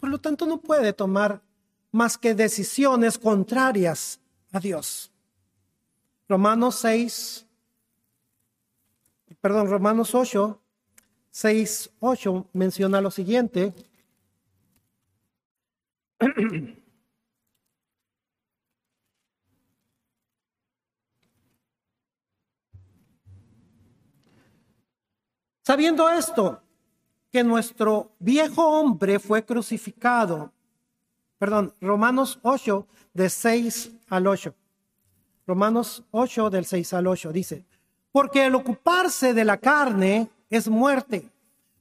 Por 0.04 0.10
lo 0.10 0.20
tanto, 0.20 0.46
no 0.46 0.58
puede 0.58 0.92
tomar 0.92 1.42
más 1.94 2.18
que 2.18 2.36
decisiones 2.36 3.18
contrarias 3.18 4.20
a 4.52 4.60
Dios. 4.60 5.10
Romanos 6.28 6.76
6, 6.76 7.46
perdón, 9.39 9.70
Romanos 9.70 10.13
8, 10.13 10.60
6, 11.30 11.92
8 12.02 12.50
menciona 12.52 13.00
lo 13.00 13.12
siguiente. 13.12 13.74
Sabiendo 25.62 26.10
esto, 26.10 26.62
que 27.34 27.43
nuestro 27.43 28.12
viejo 28.19 28.63
hombre 28.63 29.17
fue 29.17 29.43
crucificado. 29.43 30.54
Perdón, 31.39 31.74
Romanos 31.82 32.38
8, 32.43 32.86
de 33.12 33.28
6 33.28 33.91
al 34.10 34.28
8. 34.28 34.54
Romanos 35.48 36.04
8, 36.12 36.52
del 36.52 36.65
6 36.65 36.93
al 36.93 37.08
8 37.08 37.34
dice, 37.34 37.65
porque 38.12 38.46
el 38.46 38.54
ocuparse 38.54 39.34
de 39.34 39.46
la 39.46 39.58
carne 39.58 40.30
es 40.48 40.69
muerte, 40.69 41.28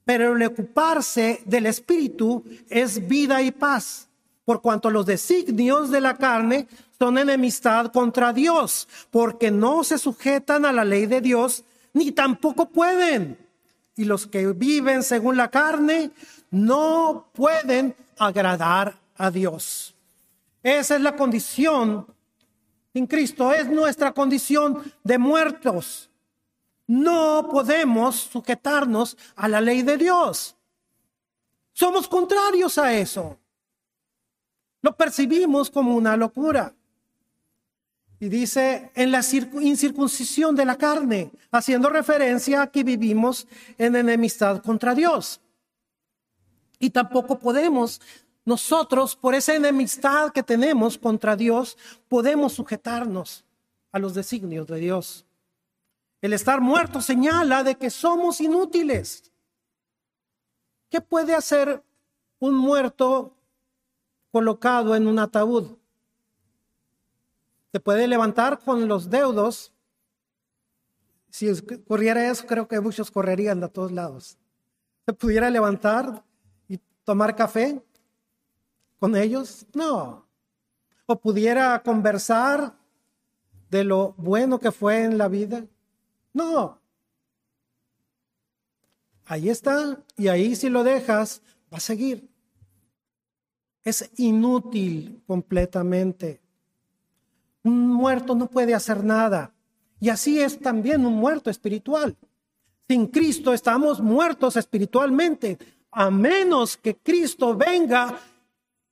pero 0.06 0.34
el 0.34 0.42
ocuparse 0.42 1.42
del 1.44 1.66
espíritu 1.66 2.42
es 2.70 3.06
vida 3.06 3.42
y 3.42 3.50
paz, 3.50 4.08
por 4.46 4.62
cuanto 4.62 4.88
los 4.88 5.04
designios 5.04 5.90
de 5.90 6.00
la 6.00 6.16
carne 6.16 6.66
son 6.98 7.18
enemistad 7.18 7.92
contra 7.92 8.32
Dios, 8.32 8.88
porque 9.10 9.50
no 9.50 9.84
se 9.84 9.98
sujetan 9.98 10.64
a 10.64 10.72
la 10.72 10.86
ley 10.86 11.04
de 11.04 11.20
Dios, 11.20 11.62
ni 11.92 12.10
tampoco 12.10 12.70
pueden 12.70 13.36
y 13.96 14.04
los 14.04 14.26
que 14.26 14.46
viven 14.48 15.02
según 15.02 15.36
la 15.36 15.50
carne 15.50 16.10
no 16.50 17.28
pueden 17.32 17.94
agradar 18.18 18.98
a 19.16 19.30
Dios. 19.30 19.94
Esa 20.62 20.96
es 20.96 21.00
la 21.00 21.16
condición 21.16 22.06
en 22.94 23.06
Cristo, 23.06 23.52
es 23.52 23.68
nuestra 23.68 24.12
condición 24.12 24.92
de 25.02 25.18
muertos. 25.18 26.10
No 26.86 27.48
podemos 27.50 28.16
sujetarnos 28.16 29.16
a 29.34 29.48
la 29.48 29.60
ley 29.60 29.82
de 29.82 29.96
Dios. 29.96 30.56
Somos 31.72 32.06
contrarios 32.06 32.76
a 32.78 32.92
eso. 32.92 33.38
Lo 34.82 34.94
percibimos 34.96 35.70
como 35.70 35.96
una 35.96 36.16
locura. 36.16 36.74
Y 38.22 38.28
dice, 38.28 38.92
en 38.94 39.10
la 39.10 39.20
incircuncisión 39.62 40.54
de 40.54 40.64
la 40.64 40.78
carne, 40.78 41.32
haciendo 41.50 41.90
referencia 41.90 42.62
a 42.62 42.70
que 42.70 42.84
vivimos 42.84 43.48
en 43.78 43.96
enemistad 43.96 44.62
contra 44.62 44.94
Dios. 44.94 45.40
Y 46.78 46.90
tampoco 46.90 47.40
podemos, 47.40 48.00
nosotros, 48.44 49.16
por 49.16 49.34
esa 49.34 49.56
enemistad 49.56 50.30
que 50.30 50.44
tenemos 50.44 50.96
contra 50.98 51.34
Dios, 51.34 51.76
podemos 52.06 52.52
sujetarnos 52.52 53.44
a 53.90 53.98
los 53.98 54.14
designios 54.14 54.68
de 54.68 54.78
Dios. 54.78 55.26
El 56.20 56.32
estar 56.32 56.60
muerto 56.60 57.00
señala 57.00 57.64
de 57.64 57.74
que 57.74 57.90
somos 57.90 58.40
inútiles. 58.40 59.32
¿Qué 60.88 61.00
puede 61.00 61.34
hacer 61.34 61.82
un 62.38 62.54
muerto 62.54 63.34
colocado 64.30 64.94
en 64.94 65.08
un 65.08 65.18
ataúd? 65.18 65.81
Se 67.72 67.80
puede 67.80 68.06
levantar 68.06 68.58
con 68.58 68.86
los 68.86 69.08
deudos. 69.08 69.72
Si 71.30 71.48
ocurriera 71.48 72.30
eso, 72.30 72.46
creo 72.46 72.68
que 72.68 72.78
muchos 72.80 73.10
correrían 73.10 73.60
de 73.60 73.68
todos 73.70 73.90
lados. 73.90 74.36
Se 75.06 75.14
pudiera 75.14 75.48
levantar 75.48 76.22
y 76.68 76.78
tomar 77.04 77.34
café 77.34 77.82
con 78.98 79.16
ellos. 79.16 79.66
No. 79.72 80.28
O 81.06 81.18
pudiera 81.18 81.82
conversar 81.82 82.76
de 83.70 83.84
lo 83.84 84.12
bueno 84.18 84.60
que 84.60 84.70
fue 84.70 85.04
en 85.04 85.16
la 85.16 85.28
vida. 85.28 85.64
No. 86.34 86.78
Ahí 89.24 89.48
está. 89.48 90.04
Y 90.18 90.28
ahí 90.28 90.54
si 90.54 90.68
lo 90.68 90.84
dejas, 90.84 91.40
va 91.72 91.78
a 91.78 91.80
seguir. 91.80 92.28
Es 93.82 94.10
inútil 94.18 95.22
completamente. 95.26 96.41
Un 97.64 97.88
muerto 97.88 98.34
no 98.34 98.46
puede 98.46 98.74
hacer 98.74 99.04
nada. 99.04 99.52
Y 100.00 100.08
así 100.08 100.40
es 100.40 100.58
también 100.58 101.06
un 101.06 101.14
muerto 101.14 101.48
espiritual. 101.48 102.16
Sin 102.88 103.06
Cristo 103.06 103.52
estamos 103.52 104.00
muertos 104.00 104.56
espiritualmente, 104.56 105.58
a 105.92 106.10
menos 106.10 106.76
que 106.76 106.96
Cristo 106.96 107.56
venga 107.56 108.18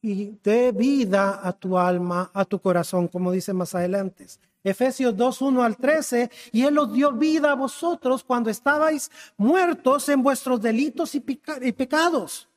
y 0.01 0.39
dé 0.43 0.73
vida 0.73 1.41
a 1.43 1.53
tu 1.53 1.77
alma, 1.77 2.31
a 2.33 2.45
tu 2.45 2.61
corazón, 2.61 3.09
como 3.09 3.33
dice 3.33 3.53
más 3.53 3.75
adelante. 3.75 4.27
Efesios 4.63 5.17
2, 5.17 5.43
1 5.43 5.63
al 5.63 5.77
13, 5.77 6.31
y 6.53 6.63
Él 6.63 6.79
os 6.79 6.93
dio 6.93 7.13
vida 7.13 7.53
a 7.53 7.55
vosotros 7.55 8.23
cuando 8.23 8.51
estabais 8.51 9.11
muertos 9.37 10.09
en 10.09 10.23
vuestros 10.23 10.61
delitos 10.61 11.15
y, 11.15 11.25
y 11.63 11.73
pecados, 11.73 12.49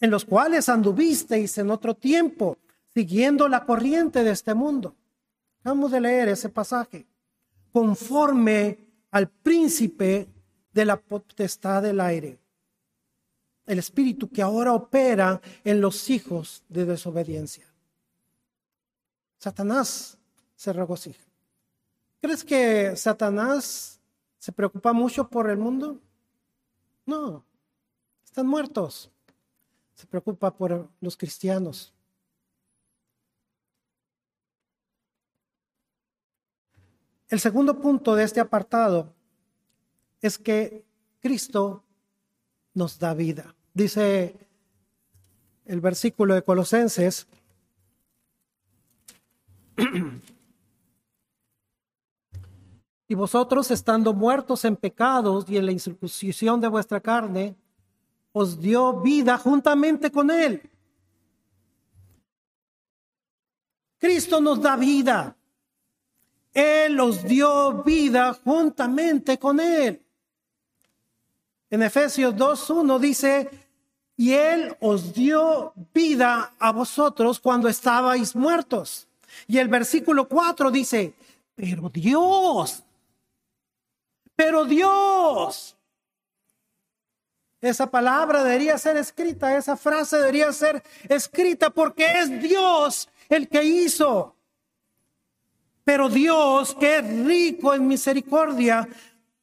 en 0.00 0.10
los 0.10 0.24
cuales 0.24 0.68
anduvisteis 0.68 1.58
en 1.58 1.70
otro 1.70 1.94
tiempo, 1.94 2.58
siguiendo 2.92 3.48
la 3.48 3.64
corriente 3.64 4.24
de 4.24 4.32
este 4.32 4.54
mundo. 4.54 4.94
Vamos 5.64 5.92
a 5.92 6.00
leer 6.00 6.28
ese 6.28 6.48
pasaje. 6.48 7.06
Conforme 7.72 8.78
al 9.10 9.28
príncipe 9.28 10.28
de 10.72 10.84
la 10.84 10.96
potestad 10.96 11.82
del 11.82 12.00
aire, 12.00 12.38
el 13.66 13.78
espíritu 13.78 14.28
que 14.28 14.42
ahora 14.42 14.72
opera 14.74 15.40
en 15.64 15.80
los 15.80 16.10
hijos 16.10 16.62
de 16.68 16.84
desobediencia. 16.84 17.66
Satanás 19.38 20.18
se 20.56 20.72
regocija. 20.72 21.24
¿Crees 22.20 22.44
que 22.44 22.96
Satanás 22.96 24.00
se 24.38 24.52
preocupa 24.52 24.92
mucho 24.92 25.28
por 25.28 25.50
el 25.50 25.58
mundo? 25.58 25.98
No, 27.06 27.44
están 28.24 28.46
muertos. 28.46 29.10
Se 29.94 30.06
preocupa 30.06 30.54
por 30.54 30.88
los 31.00 31.16
cristianos. 31.16 31.92
El 37.32 37.40
segundo 37.40 37.80
punto 37.80 38.14
de 38.14 38.24
este 38.24 38.40
apartado 38.40 39.14
es 40.20 40.36
que 40.36 40.84
Cristo 41.18 41.82
nos 42.74 42.98
da 42.98 43.14
vida. 43.14 43.54
Dice 43.72 44.36
el 45.64 45.80
versículo 45.80 46.34
de 46.34 46.44
Colosenses 46.44 47.26
Y 53.08 53.14
vosotros, 53.14 53.70
estando 53.70 54.12
muertos 54.12 54.66
en 54.66 54.76
pecados 54.76 55.48
y 55.48 55.56
en 55.56 55.64
la 55.64 55.72
incircuncisión 55.72 56.60
de 56.60 56.68
vuestra 56.68 57.00
carne, 57.00 57.56
os 58.32 58.60
dio 58.60 59.00
vida 59.00 59.38
juntamente 59.38 60.12
con 60.12 60.30
Él. 60.30 60.60
Cristo 63.98 64.38
nos 64.38 64.60
da 64.60 64.76
vida. 64.76 65.34
Él 66.52 66.98
os 67.00 67.24
dio 67.24 67.82
vida 67.82 68.34
juntamente 68.44 69.38
con 69.38 69.60
Él. 69.60 70.02
En 71.70 71.82
Efesios 71.82 72.34
2.1 72.34 72.98
dice, 72.98 73.48
y 74.16 74.32
Él 74.32 74.76
os 74.80 75.14
dio 75.14 75.72
vida 75.94 76.54
a 76.58 76.72
vosotros 76.72 77.40
cuando 77.40 77.68
estabais 77.68 78.36
muertos. 78.36 79.08
Y 79.48 79.58
el 79.58 79.68
versículo 79.68 80.28
4 80.28 80.70
dice, 80.70 81.14
pero 81.54 81.88
Dios 81.88 82.82
pero 84.42 84.64
Dios. 84.64 85.76
Esa 87.60 87.88
palabra 87.88 88.42
debería 88.42 88.76
ser 88.76 88.96
escrita, 88.96 89.56
esa 89.56 89.76
frase 89.76 90.16
debería 90.16 90.52
ser 90.52 90.82
escrita 91.08 91.70
porque 91.70 92.04
es 92.18 92.42
Dios 92.42 93.08
el 93.28 93.48
que 93.48 93.62
hizo. 93.62 94.34
Pero 95.84 96.08
Dios, 96.08 96.74
que 96.74 96.98
es 96.98 97.26
rico 97.26 97.74
en 97.74 97.86
misericordia, 97.86 98.88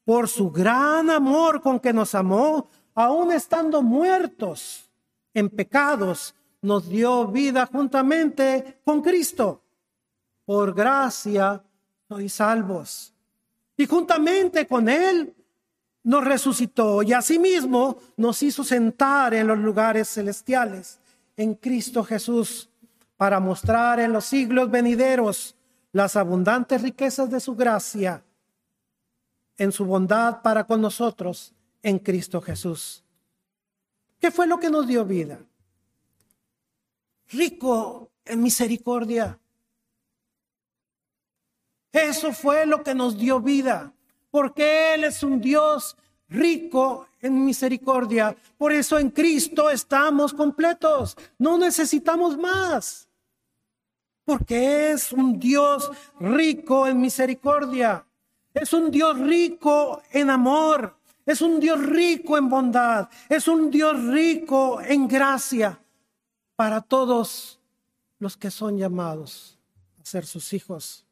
por 0.05 0.27
su 0.27 0.51
gran 0.51 1.09
amor 1.09 1.61
con 1.61 1.79
que 1.79 1.93
nos 1.93 2.15
amó, 2.15 2.69
aun 2.95 3.31
estando 3.31 3.81
muertos 3.81 4.89
en 5.33 5.49
pecados, 5.49 6.33
nos 6.61 6.89
dio 6.89 7.27
vida 7.27 7.65
juntamente 7.65 8.81
con 8.83 9.01
Cristo. 9.01 9.63
Por 10.45 10.73
gracia 10.73 11.63
sois 12.07 12.33
salvos 12.33 13.13
y 13.77 13.85
juntamente 13.85 14.65
con 14.65 14.89
Él 14.89 15.35
nos 16.03 16.23
resucitó 16.23 17.03
y 17.03 17.13
asimismo 17.13 17.99
nos 18.17 18.41
hizo 18.41 18.63
sentar 18.63 19.33
en 19.33 19.47
los 19.47 19.59
lugares 19.59 20.09
celestiales 20.09 20.99
en 21.37 21.53
Cristo 21.53 22.03
Jesús 22.03 22.69
para 23.15 23.39
mostrar 23.39 23.99
en 23.99 24.11
los 24.11 24.25
siglos 24.25 24.71
venideros 24.71 25.55
las 25.91 26.15
abundantes 26.15 26.81
riquezas 26.81 27.29
de 27.29 27.39
su 27.39 27.55
gracia 27.55 28.23
en 29.57 29.71
su 29.71 29.85
bondad 29.85 30.41
para 30.41 30.65
con 30.65 30.81
nosotros 30.81 31.53
en 31.83 31.99
Cristo 31.99 32.41
Jesús. 32.41 33.03
¿Qué 34.19 34.31
fue 34.31 34.47
lo 34.47 34.59
que 34.59 34.69
nos 34.69 34.87
dio 34.87 35.05
vida? 35.05 35.39
Rico 37.27 38.11
en 38.25 38.41
misericordia 38.41 39.39
eso 41.91 42.31
fue 42.33 42.65
lo 42.65 42.83
que 42.83 42.93
nos 42.93 43.17
dio 43.17 43.39
vida, 43.39 43.91
porque 44.29 44.93
Él 44.93 45.05
es 45.05 45.23
un 45.23 45.41
Dios 45.41 45.97
rico 46.27 47.07
en 47.21 47.43
misericordia. 47.43 48.35
Por 48.57 48.71
eso 48.71 48.99
en 48.99 49.09
Cristo 49.09 49.69
estamos 49.69 50.33
completos, 50.33 51.17
no 51.39 51.57
necesitamos 51.57 52.37
más, 52.37 53.08
porque 54.29 54.91
es 54.91 55.11
un 55.11 55.39
Dios 55.39 55.89
rico 56.19 56.85
en 56.85 57.01
misericordia, 57.01 58.05
es 58.53 58.73
un 58.73 58.91
Dios 58.91 59.17
rico 59.17 60.03
en 60.11 60.29
amor, 60.29 60.95
es 61.25 61.41
un 61.41 61.59
Dios 61.59 61.83
rico 61.83 62.37
en 62.37 62.47
bondad, 62.47 63.09
es 63.27 63.47
un 63.47 63.71
Dios 63.71 64.03
rico 64.03 64.81
en 64.81 65.07
gracia 65.07 65.81
para 66.55 66.79
todos 66.79 67.59
los 68.19 68.37
que 68.37 68.51
son 68.51 68.77
llamados 68.77 69.57
a 69.99 70.05
ser 70.05 70.27
sus 70.27 70.53
hijos. 70.53 71.07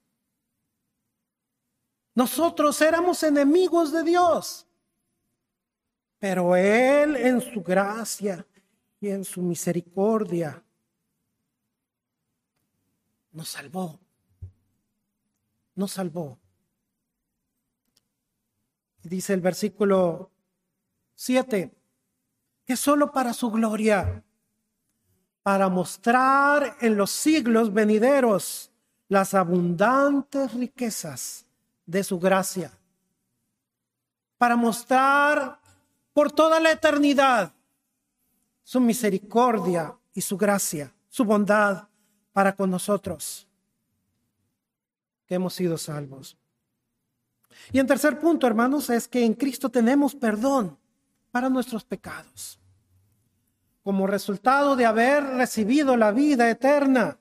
Nosotros 2.13 2.79
éramos 2.81 3.23
enemigos 3.23 3.91
de 3.91 4.03
Dios, 4.03 4.67
pero 6.19 6.55
Él 6.55 7.15
en 7.15 7.41
su 7.41 7.63
gracia 7.63 8.45
y 9.01 9.09
en 9.09 9.23
su 9.23 9.41
misericordia 9.41 10.63
nos 13.37 13.49
salvó. 13.49 13.99
Nos 15.75 15.91
salvó. 15.91 16.39
Dice 19.03 19.35
el 19.35 19.41
versículo 19.41 20.31
7, 21.13 21.71
que 22.65 22.75
solo 22.75 23.11
para 23.11 23.33
su 23.33 23.51
gloria, 23.51 24.23
para 25.43 25.69
mostrar 25.69 26.77
en 26.81 26.97
los 26.97 27.11
siglos 27.11 27.71
venideros 27.71 28.71
las 29.07 29.35
abundantes 29.35 30.55
riquezas 30.55 31.45
de 31.85 32.03
su 32.03 32.19
gracia, 32.19 32.71
para 34.39 34.55
mostrar 34.55 35.59
por 36.11 36.31
toda 36.31 36.59
la 36.59 36.71
eternidad 36.71 37.53
su 38.63 38.81
misericordia 38.81 39.95
y 40.15 40.21
su 40.21 40.37
gracia, 40.37 40.91
su 41.07 41.23
bondad 41.23 41.86
para 42.37 42.53
con 42.53 42.69
nosotros, 42.69 43.47
que 45.25 45.33
hemos 45.33 45.55
sido 45.55 45.75
salvos. 45.75 46.37
Y 47.71 47.79
en 47.79 47.87
tercer 47.87 48.19
punto, 48.19 48.45
hermanos, 48.45 48.91
es 48.91 49.07
que 49.07 49.25
en 49.25 49.33
Cristo 49.33 49.69
tenemos 49.69 50.13
perdón 50.13 50.77
para 51.31 51.49
nuestros 51.49 51.83
pecados. 51.83 52.59
Como 53.81 54.05
resultado 54.05 54.75
de 54.75 54.85
haber 54.85 55.23
recibido 55.23 55.97
la 55.97 56.11
vida 56.11 56.47
eterna, 56.47 57.17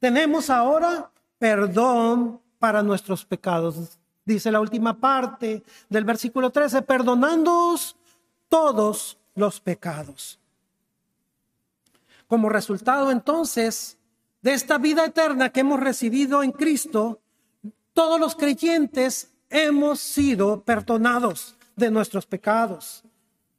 tenemos 0.00 0.48
ahora 0.48 1.12
perdón 1.36 2.40
para 2.58 2.82
nuestros 2.82 3.26
pecados. 3.26 3.98
Dice 4.24 4.50
la 4.50 4.60
última 4.60 4.98
parte 4.98 5.62
del 5.90 6.04
versículo 6.04 6.48
13, 6.48 6.80
perdonándoos 6.80 7.94
todos 8.48 9.18
los 9.34 9.60
pecados. 9.60 10.40
Como 12.26 12.48
resultado 12.48 13.10
entonces 13.10 13.97
de 14.42 14.52
esta 14.52 14.78
vida 14.78 15.04
eterna 15.04 15.50
que 15.50 15.60
hemos 15.60 15.80
recibido 15.80 16.42
en 16.42 16.52
Cristo, 16.52 17.20
todos 17.92 18.20
los 18.20 18.36
creyentes 18.36 19.32
hemos 19.50 20.00
sido 20.00 20.62
perdonados 20.62 21.56
de 21.76 21.90
nuestros 21.90 22.26
pecados. 22.26 23.04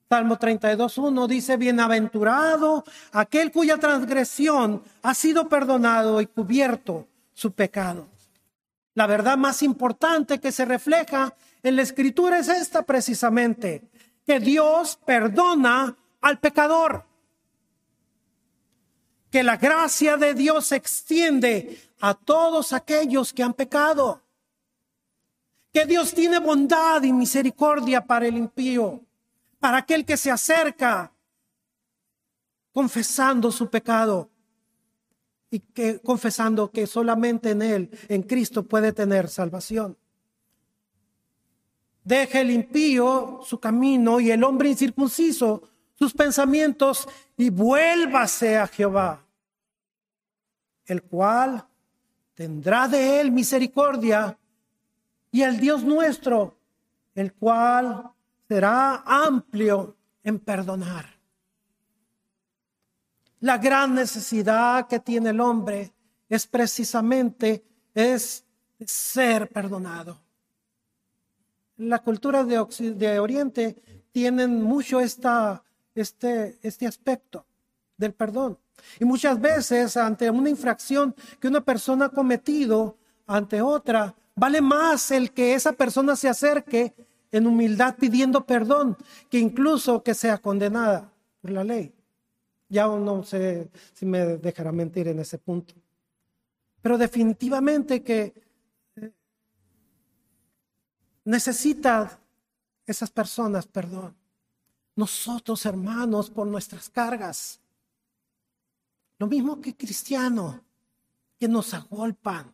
Salmo 0.10 0.38
32.1 0.38 1.28
dice, 1.28 1.58
bienaventurado 1.58 2.84
aquel 3.12 3.52
cuya 3.52 3.78
transgresión 3.78 4.82
ha 5.04 5.14
sido 5.14 5.48
perdonado 5.48 6.20
y 6.20 6.26
cubierto 6.26 7.08
su 7.34 7.52
pecado. 7.52 8.08
La 8.96 9.06
verdad 9.08 9.38
más 9.38 9.62
importante 9.62 10.40
que 10.40 10.52
se 10.52 10.66
refleja 10.66 11.36
en 11.62 11.76
la 11.76 11.84
escritura 11.84 12.40
es 12.40 12.50
esta 12.50 12.82
precisamente, 12.84 13.84
que 14.26 14.40
Dios 14.40 15.00
perdona 15.06 15.96
al 16.22 16.40
pecador, 16.40 17.06
que 19.32 19.44
la 19.44 19.58
gracia 19.58 20.18
de 20.18 20.34
Dios 20.34 20.68
se 20.68 20.76
extiende 20.76 21.80
a 22.00 22.14
todos 22.14 22.74
aquellos 22.74 23.32
que 23.34 23.44
han 23.44 23.54
pecado, 23.54 24.22
que 25.72 25.86
Dios 25.86 26.14
tiene 26.14 26.40
bondad 26.40 27.04
y 27.04 27.14
misericordia 27.14 28.06
para 28.06 28.28
el 28.28 28.38
impío, 28.38 29.02
para 29.60 29.78
aquel 29.78 30.06
que 30.06 30.18
se 30.18 30.32
acerca 30.32 31.12
confesando 32.72 33.52
su 33.52 33.70
pecado 33.70 34.30
y 35.52 35.60
que 35.60 36.00
confesando 36.00 36.72
que 36.72 36.88
solamente 36.88 37.52
en 37.52 37.62
él, 37.62 37.90
en 38.08 38.24
Cristo 38.24 38.64
puede 38.64 38.94
tener 38.94 39.28
salvación. 39.28 39.98
Deje 42.04 42.42
el 42.42 42.52
impío 42.52 43.42
su 43.44 43.60
camino 43.60 44.20
y 44.20 44.32
el 44.32 44.44
hombre 44.44 44.70
incircunciso 44.70 45.70
sus 46.00 46.14
pensamientos 46.14 47.10
y 47.36 47.50
vuélvase 47.50 48.58
a 48.58 48.68
Jehová, 48.68 49.22
el 50.86 51.04
cual 51.04 51.68
tendrá 52.34 52.88
de 52.88 53.20
él 53.20 53.32
misericordia 53.34 54.40
y 55.30 55.42
el 55.42 55.60
Dios 55.60 55.84
nuestro, 55.84 56.58
el 57.14 57.34
cual 57.34 58.12
será 58.48 59.04
amplio 59.06 59.98
en 60.24 60.40
perdonar. 60.40 61.20
La 63.42 63.58
gran 63.58 63.94
necesidad 63.94 64.88
que 64.88 65.02
tiene 65.02 65.32
el 65.32 65.42
hombre 65.42 65.92
es 66.30 66.48
precisamente 66.48 67.66
es 67.94 68.46
ser 68.86 69.50
perdonado. 69.50 70.18
La 71.76 72.00
cultura 72.00 72.46
de, 72.46 72.66
de 72.96 73.20
Oriente 73.20 74.08
tienen 74.12 74.64
mucho 74.64 75.02
esta, 75.02 75.64
este, 76.02 76.58
este 76.62 76.88
aspecto 76.88 77.46
del 77.98 78.14
perdón. 78.14 78.58
Y 79.00 79.06
muchas 79.06 79.40
veces 79.40 79.98
ante 79.98 80.30
una 80.30 80.50
infracción 80.50 81.16
que 81.40 81.48
una 81.48 81.62
persona 81.62 82.06
ha 82.06 82.10
cometido 82.10 82.98
ante 83.28 83.62
otra, 83.62 84.16
vale 84.36 84.62
más 84.62 85.12
el 85.12 85.32
que 85.32 85.54
esa 85.54 85.74
persona 85.74 86.16
se 86.16 86.30
acerque 86.30 86.96
en 87.32 87.46
humildad 87.46 87.96
pidiendo 88.00 88.46
perdón 88.46 88.98
que 89.30 89.38
incluso 89.38 90.02
que 90.04 90.14
sea 90.14 90.38
condenada 90.38 91.12
por 91.42 91.52
la 91.52 91.64
ley. 91.64 91.94
Ya 92.70 92.88
no 92.88 93.24
sé 93.24 93.70
si 93.94 94.06
me 94.06 94.38
dejará 94.38 94.72
mentir 94.72 95.08
en 95.08 95.20
ese 95.20 95.38
punto. 95.38 95.74
Pero 96.82 96.98
definitivamente 96.98 98.02
que 98.04 98.34
eh, 98.96 99.12
necesita 101.26 102.20
esas 102.86 103.12
personas 103.12 103.68
perdón. 103.68 104.19
Nosotros, 105.00 105.66
hermanos, 105.66 106.30
por 106.30 106.46
nuestras 106.46 106.90
cargas. 106.90 107.62
Lo 109.18 109.28
mismo 109.28 109.62
que 109.62 109.74
cristianos 109.74 110.60
que 111.40 111.48
nos 111.48 111.74
agolpan. 111.74 112.54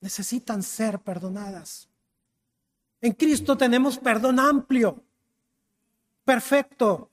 Necesitan 0.00 0.62
ser 0.62 1.00
perdonadas. 1.00 1.86
En 3.02 3.12
Cristo 3.12 3.58
tenemos 3.58 3.98
perdón 3.98 4.40
amplio, 4.40 5.04
perfecto. 6.24 7.10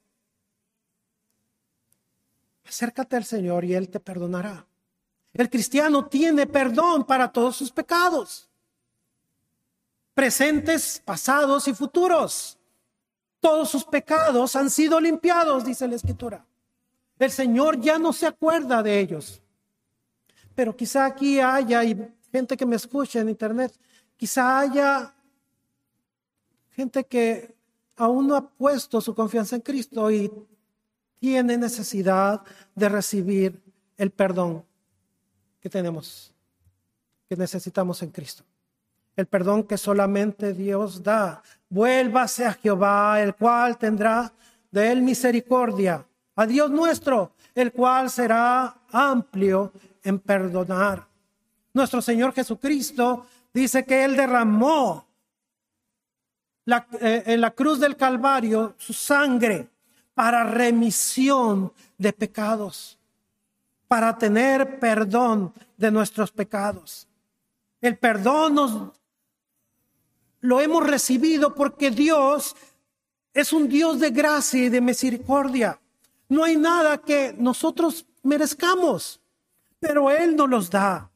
Acércate 2.65 3.17
al 3.17 3.25
Señor 3.25 3.65
y 3.65 3.73
Él 3.73 3.89
te 3.89 3.99
perdonará. 3.99 4.65
El 5.33 5.49
cristiano 5.49 6.07
tiene 6.07 6.47
perdón 6.47 7.03
para 7.03 7.33
todos 7.33 7.57
sus 7.57 7.69
pecados, 7.69 8.47
presentes, 10.13 11.01
pasados 11.03 11.67
y 11.67 11.73
futuros. 11.73 12.58
Todos 13.39 13.69
sus 13.69 13.85
pecados 13.85 14.55
han 14.55 14.69
sido 14.69 14.99
limpiados, 14.99 15.63
dice 15.65 15.87
la 15.87 15.95
Escritura. 15.95 16.45
El 17.17 17.31
Señor 17.31 17.79
ya 17.79 17.97
no 17.97 18.13
se 18.13 18.27
acuerda 18.27 18.83
de 18.83 18.99
ellos. 18.99 19.41
Pero 20.55 20.75
quizá 20.75 21.05
aquí 21.05 21.39
haya, 21.39 21.83
y 21.83 22.13
gente 22.31 22.57
que 22.57 22.65
me 22.65 22.75
escucha 22.75 23.19
en 23.19 23.29
internet, 23.29 23.73
quizá 24.17 24.59
haya 24.59 25.13
gente 26.71 27.05
que 27.05 27.55
aún 27.95 28.27
no 28.27 28.35
ha 28.35 28.49
puesto 28.49 29.01
su 29.01 29.13
confianza 29.13 29.55
en 29.55 29.61
Cristo 29.61 30.09
y 30.11 30.31
tiene 31.19 31.57
necesidad 31.57 32.41
de 32.73 32.89
recibir 32.89 33.61
el 33.97 34.11
perdón 34.11 34.65
que 35.59 35.69
tenemos, 35.69 36.33
que 37.27 37.35
necesitamos 37.35 38.01
en 38.01 38.11
Cristo. 38.11 38.43
El 39.19 39.27
perdón 39.27 39.63
que 39.63 39.77
solamente 39.77 40.53
Dios 40.53 41.03
da. 41.03 41.43
Vuélvase 41.67 42.45
a 42.45 42.53
Jehová, 42.53 43.21
el 43.21 43.35
cual 43.35 43.77
tendrá 43.77 44.31
de 44.71 44.93
él 44.93 45.01
misericordia. 45.01 46.05
A 46.37 46.45
Dios 46.45 46.71
nuestro, 46.71 47.33
el 47.53 47.73
cual 47.73 48.09
será 48.09 48.77
amplio 48.89 49.73
en 50.05 50.19
perdonar. 50.19 51.05
Nuestro 51.73 52.01
Señor 52.01 52.33
Jesucristo 52.33 53.25
dice 53.53 53.83
que 53.83 54.05
Él 54.05 54.15
derramó 54.15 55.05
eh, 56.65 57.23
en 57.25 57.41
la 57.41 57.51
cruz 57.51 57.81
del 57.81 57.97
Calvario 57.97 58.75
su 58.77 58.93
sangre 58.93 59.67
para 60.13 60.45
remisión 60.45 61.73
de 61.97 62.13
pecados, 62.13 62.97
para 63.85 64.17
tener 64.17 64.79
perdón 64.79 65.53
de 65.75 65.91
nuestros 65.91 66.31
pecados. 66.31 67.05
El 67.81 67.97
perdón 67.97 68.55
nos 68.55 68.98
lo 70.41 70.61
hemos 70.61 70.85
recibido 70.85 71.53
porque 71.53 71.91
Dios 71.91 72.55
es 73.33 73.53
un 73.53 73.67
Dios 73.67 73.99
de 73.99 74.11
gracia 74.11 74.65
y 74.65 74.69
de 74.69 74.81
misericordia. 74.81 75.79
No 76.27 76.43
hay 76.43 76.55
nada 76.55 76.97
que 76.97 77.33
nosotros 77.37 78.05
merezcamos, 78.23 79.19
pero 79.79 80.09
Él 80.11 80.35
nos 80.35 80.49
los 80.49 80.69
da. 80.69 81.09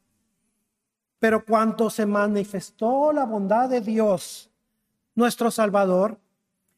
Pero 1.19 1.45
cuando 1.45 1.89
se 1.89 2.05
manifestó 2.05 3.13
la 3.13 3.25
bondad 3.25 3.69
de 3.69 3.81
Dios, 3.81 4.49
nuestro 5.15 5.51
Salvador, 5.51 6.19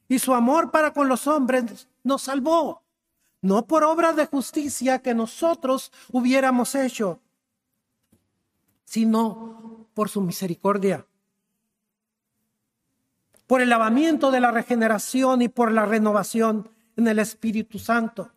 y 0.08 0.20
su 0.20 0.34
amor 0.34 0.70
para 0.72 0.94
con 0.94 1.08
los 1.08 1.26
hombres 1.26 1.88
nos 2.04 2.24
salvó, 2.24 2.84
no 3.42 3.66
por 3.66 3.84
obra 3.84 4.14
de 4.14 4.26
justicia 4.28 5.00
que 5.00 5.14
nosotros 5.14 5.92
hubiéramos 6.12 6.76
hecho, 6.76 7.20
sino 8.84 9.88
por 9.94 10.10
su 10.10 10.22
misericordia, 10.22 11.06
por 13.48 13.62
el 13.62 13.70
lavamiento 13.70 14.32
de 14.32 14.40
la 14.40 14.52
regeneración 14.52 15.42
y 15.42 15.50
por 15.50 15.72
la 15.72 15.86
renovación 15.86 16.70
en 16.96 17.08
el 17.08 17.20
Espíritu 17.20 17.80
Santo, 17.80 18.32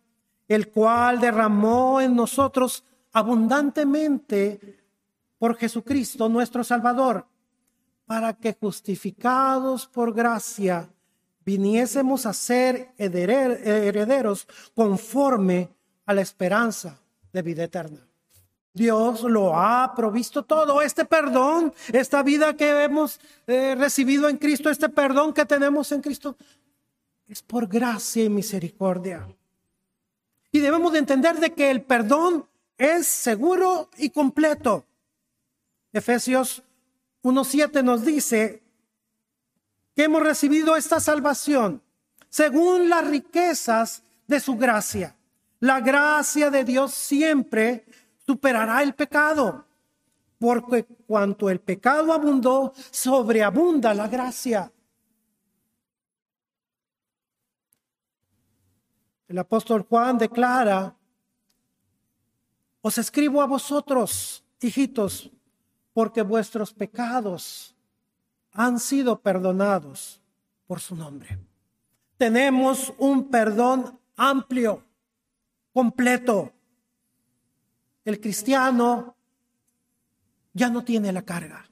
el 0.47 0.69
cual 0.69 1.21
derramó 1.21 2.01
en 2.01 2.15
nosotros 2.15 2.85
abundantemente 3.13 4.85
por 5.39 5.57
Jesucristo 5.57 6.29
nuestro 6.29 6.65
Salvador, 6.65 7.27
para 8.07 8.35
que 8.35 8.57
justificados 8.59 9.87
por 9.87 10.15
gracia 10.15 10.89
viniésemos 11.45 12.27
a 12.27 12.33
ser 12.33 12.93
herederos 12.99 14.47
conforme 14.75 15.71
a 16.07 16.15
la 16.15 16.23
esperanza 16.23 17.01
de 17.33 17.43
vida 17.43 17.65
eterna. 17.65 18.08
Dios 18.79 19.23
lo 19.23 19.55
ha 19.55 19.95
provisto 19.95 20.45
todo, 20.45 20.81
este 20.81 21.05
perdón, 21.05 21.75
esta 21.93 22.23
vida 22.23 22.57
que 22.57 22.85
hemos 22.85 23.21
eh, 23.47 23.75
recibido 23.77 24.29
en 24.29 24.39
Cristo, 24.39 24.71
este 24.71 24.89
perdón 24.89 25.35
que 25.35 25.45
tenemos 25.45 25.93
en 25.93 26.01
Cristo, 26.01 26.37
es 27.27 27.43
por 27.43 27.67
gracia 27.67 28.25
y 28.25 28.31
misericordia. 28.31 29.27
Y 30.51 30.61
debemos 30.61 30.93
de 30.93 31.01
entender 31.01 31.39
de 31.39 31.53
que 31.53 31.71
el 31.71 31.83
perdón 31.83 32.47
es 32.79 33.07
seguro 33.07 33.91
y 33.99 34.11
completo. 34.11 34.87
Efesios 35.93 36.63
1.7 37.23 37.83
nos 37.83 38.05
dice, 38.05 38.63
que 39.99 40.05
hemos 40.05 40.23
recibido 40.23 40.77
esta 40.77 41.01
salvación 41.01 41.83
según 42.29 42.89
las 42.89 43.05
riquezas 43.09 44.05
de 44.29 44.39
su 44.39 44.57
gracia. 44.57 45.17
La 45.59 45.81
gracia 45.81 46.51
de 46.51 46.63
Dios 46.63 46.95
siempre 46.95 47.85
superará 48.29 48.83
el 48.83 48.95
pecado, 48.95 49.65
porque 50.39 50.85
cuanto 50.85 51.49
el 51.49 51.61
pecado 51.61 52.13
abundó, 52.13 52.75
sobreabunda 52.91 53.95
la 53.95 54.07
gracia. 54.07 54.71
El 59.27 59.39
apóstol 59.39 59.87
Juan 59.89 60.19
declara, 60.19 60.95
os 62.83 62.99
escribo 62.99 63.41
a 63.41 63.47
vosotros, 63.47 64.45
hijitos, 64.61 65.31
porque 65.95 66.21
vuestros 66.21 66.75
pecados 66.75 67.75
han 68.53 68.79
sido 68.79 69.21
perdonados 69.21 70.21
por 70.67 70.81
su 70.81 70.95
nombre. 70.95 71.39
Tenemos 72.19 72.93
un 72.99 73.31
perdón 73.31 73.99
amplio, 74.17 74.85
completo. 75.73 76.53
El 78.09 78.23
cristiano 78.23 79.15
ya 80.55 80.71
no 80.71 80.83
tiene 80.83 81.13
la 81.13 81.21
carga, 81.21 81.69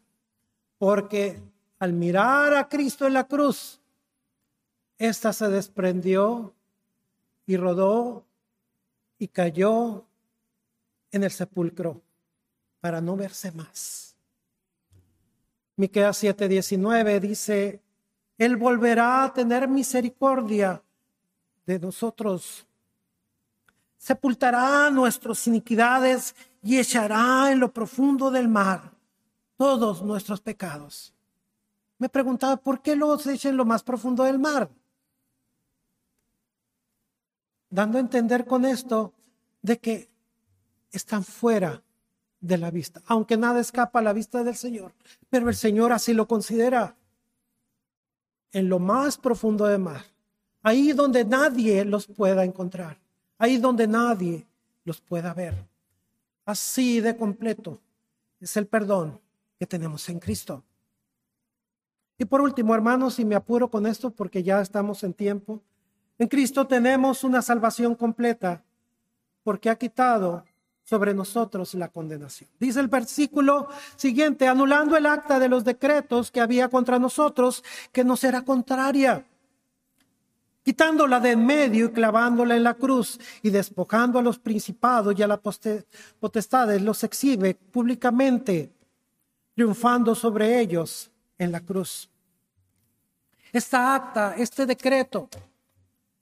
porque 0.76 1.40
al 1.78 1.94
mirar 1.94 2.52
a 2.52 2.68
Cristo 2.68 3.06
en 3.06 3.14
la 3.14 3.26
cruz, 3.26 3.80
ésta 4.98 5.32
se 5.32 5.48
desprendió 5.48 6.54
y 7.46 7.56
rodó 7.56 8.26
y 9.18 9.28
cayó 9.28 10.04
en 11.10 11.24
el 11.24 11.30
sepulcro 11.30 12.02
para 12.80 13.00
no 13.00 13.16
verse 13.16 13.50
más. 13.52 14.14
Miqueas 15.76 16.22
7:19 16.22 17.18
dice, 17.18 17.80
Él 18.36 18.58
volverá 18.58 19.24
a 19.24 19.32
tener 19.32 19.68
misericordia 19.68 20.82
de 21.64 21.78
nosotros. 21.78 22.66
Sepultará 23.98 24.90
nuestras 24.90 25.46
iniquidades 25.46 26.34
y 26.62 26.78
echará 26.78 27.50
en 27.50 27.60
lo 27.60 27.72
profundo 27.72 28.30
del 28.30 28.48
mar 28.48 28.92
todos 29.56 30.02
nuestros 30.02 30.40
pecados. 30.40 31.14
Me 31.98 32.08
preguntaba, 32.08 32.56
¿por 32.56 32.82
qué 32.82 32.94
los 32.94 33.26
echa 33.26 33.48
en 33.48 33.56
lo 33.56 33.64
más 33.64 33.82
profundo 33.82 34.24
del 34.24 34.38
mar? 34.38 34.68
Dando 37.70 37.98
a 37.98 38.00
entender 38.00 38.44
con 38.44 38.64
esto 38.64 39.12
de 39.62 39.78
que 39.78 40.10
están 40.92 41.24
fuera 41.24 41.82
de 42.40 42.58
la 42.58 42.70
vista, 42.70 43.02
aunque 43.06 43.36
nada 43.36 43.60
escapa 43.60 43.98
a 43.98 44.02
la 44.02 44.12
vista 44.12 44.44
del 44.44 44.54
Señor, 44.54 44.92
pero 45.30 45.48
el 45.48 45.56
Señor 45.56 45.92
así 45.92 46.12
lo 46.12 46.28
considera 46.28 46.96
en 48.52 48.68
lo 48.68 48.78
más 48.78 49.16
profundo 49.16 49.66
del 49.66 49.80
mar, 49.80 50.04
ahí 50.62 50.92
donde 50.92 51.24
nadie 51.24 51.84
los 51.84 52.06
pueda 52.06 52.44
encontrar, 52.44 52.98
ahí 53.38 53.58
donde 53.58 53.86
nadie 53.86 54.46
los 54.84 55.00
pueda 55.00 55.34
ver. 55.34 55.54
Así 56.44 57.00
de 57.00 57.16
completo 57.16 57.80
es 58.40 58.56
el 58.56 58.66
perdón 58.66 59.20
que 59.58 59.66
tenemos 59.66 60.08
en 60.08 60.20
Cristo. 60.20 60.62
Y 62.18 62.24
por 62.24 62.40
último, 62.40 62.74
hermanos, 62.74 63.18
y 63.18 63.24
me 63.24 63.34
apuro 63.34 63.68
con 63.68 63.86
esto 63.86 64.10
porque 64.10 64.42
ya 64.42 64.60
estamos 64.60 65.02
en 65.02 65.12
tiempo, 65.12 65.60
en 66.18 66.28
Cristo 66.28 66.66
tenemos 66.66 67.24
una 67.24 67.42
salvación 67.42 67.94
completa 67.94 68.62
porque 69.42 69.68
ha 69.68 69.76
quitado 69.76 70.44
sobre 70.82 71.12
nosotros 71.12 71.74
la 71.74 71.88
condenación. 71.88 72.48
Dice 72.58 72.80
el 72.80 72.88
versículo 72.88 73.68
siguiente, 73.96 74.46
anulando 74.46 74.96
el 74.96 75.04
acta 75.04 75.38
de 75.38 75.48
los 75.48 75.64
decretos 75.64 76.30
que 76.30 76.40
había 76.40 76.68
contra 76.68 76.98
nosotros, 76.98 77.64
que 77.92 78.04
nos 78.04 78.22
era 78.24 78.42
contraria, 78.42 79.26
quitándola 80.66 81.20
de 81.20 81.30
en 81.30 81.46
medio 81.46 81.86
y 81.86 81.92
clavándola 81.92 82.56
en 82.56 82.64
la 82.64 82.74
cruz 82.74 83.20
y 83.40 83.50
despojando 83.50 84.18
a 84.18 84.22
los 84.22 84.36
principados 84.40 85.16
y 85.16 85.22
a 85.22 85.28
las 85.28 85.38
potestades, 86.18 86.82
los 86.82 87.04
exhibe 87.04 87.54
públicamente, 87.54 88.72
triunfando 89.54 90.12
sobre 90.16 90.58
ellos 90.58 91.08
en 91.38 91.52
la 91.52 91.60
cruz. 91.60 92.10
Esta 93.52 93.94
acta, 93.94 94.34
este 94.36 94.66
decreto, 94.66 95.28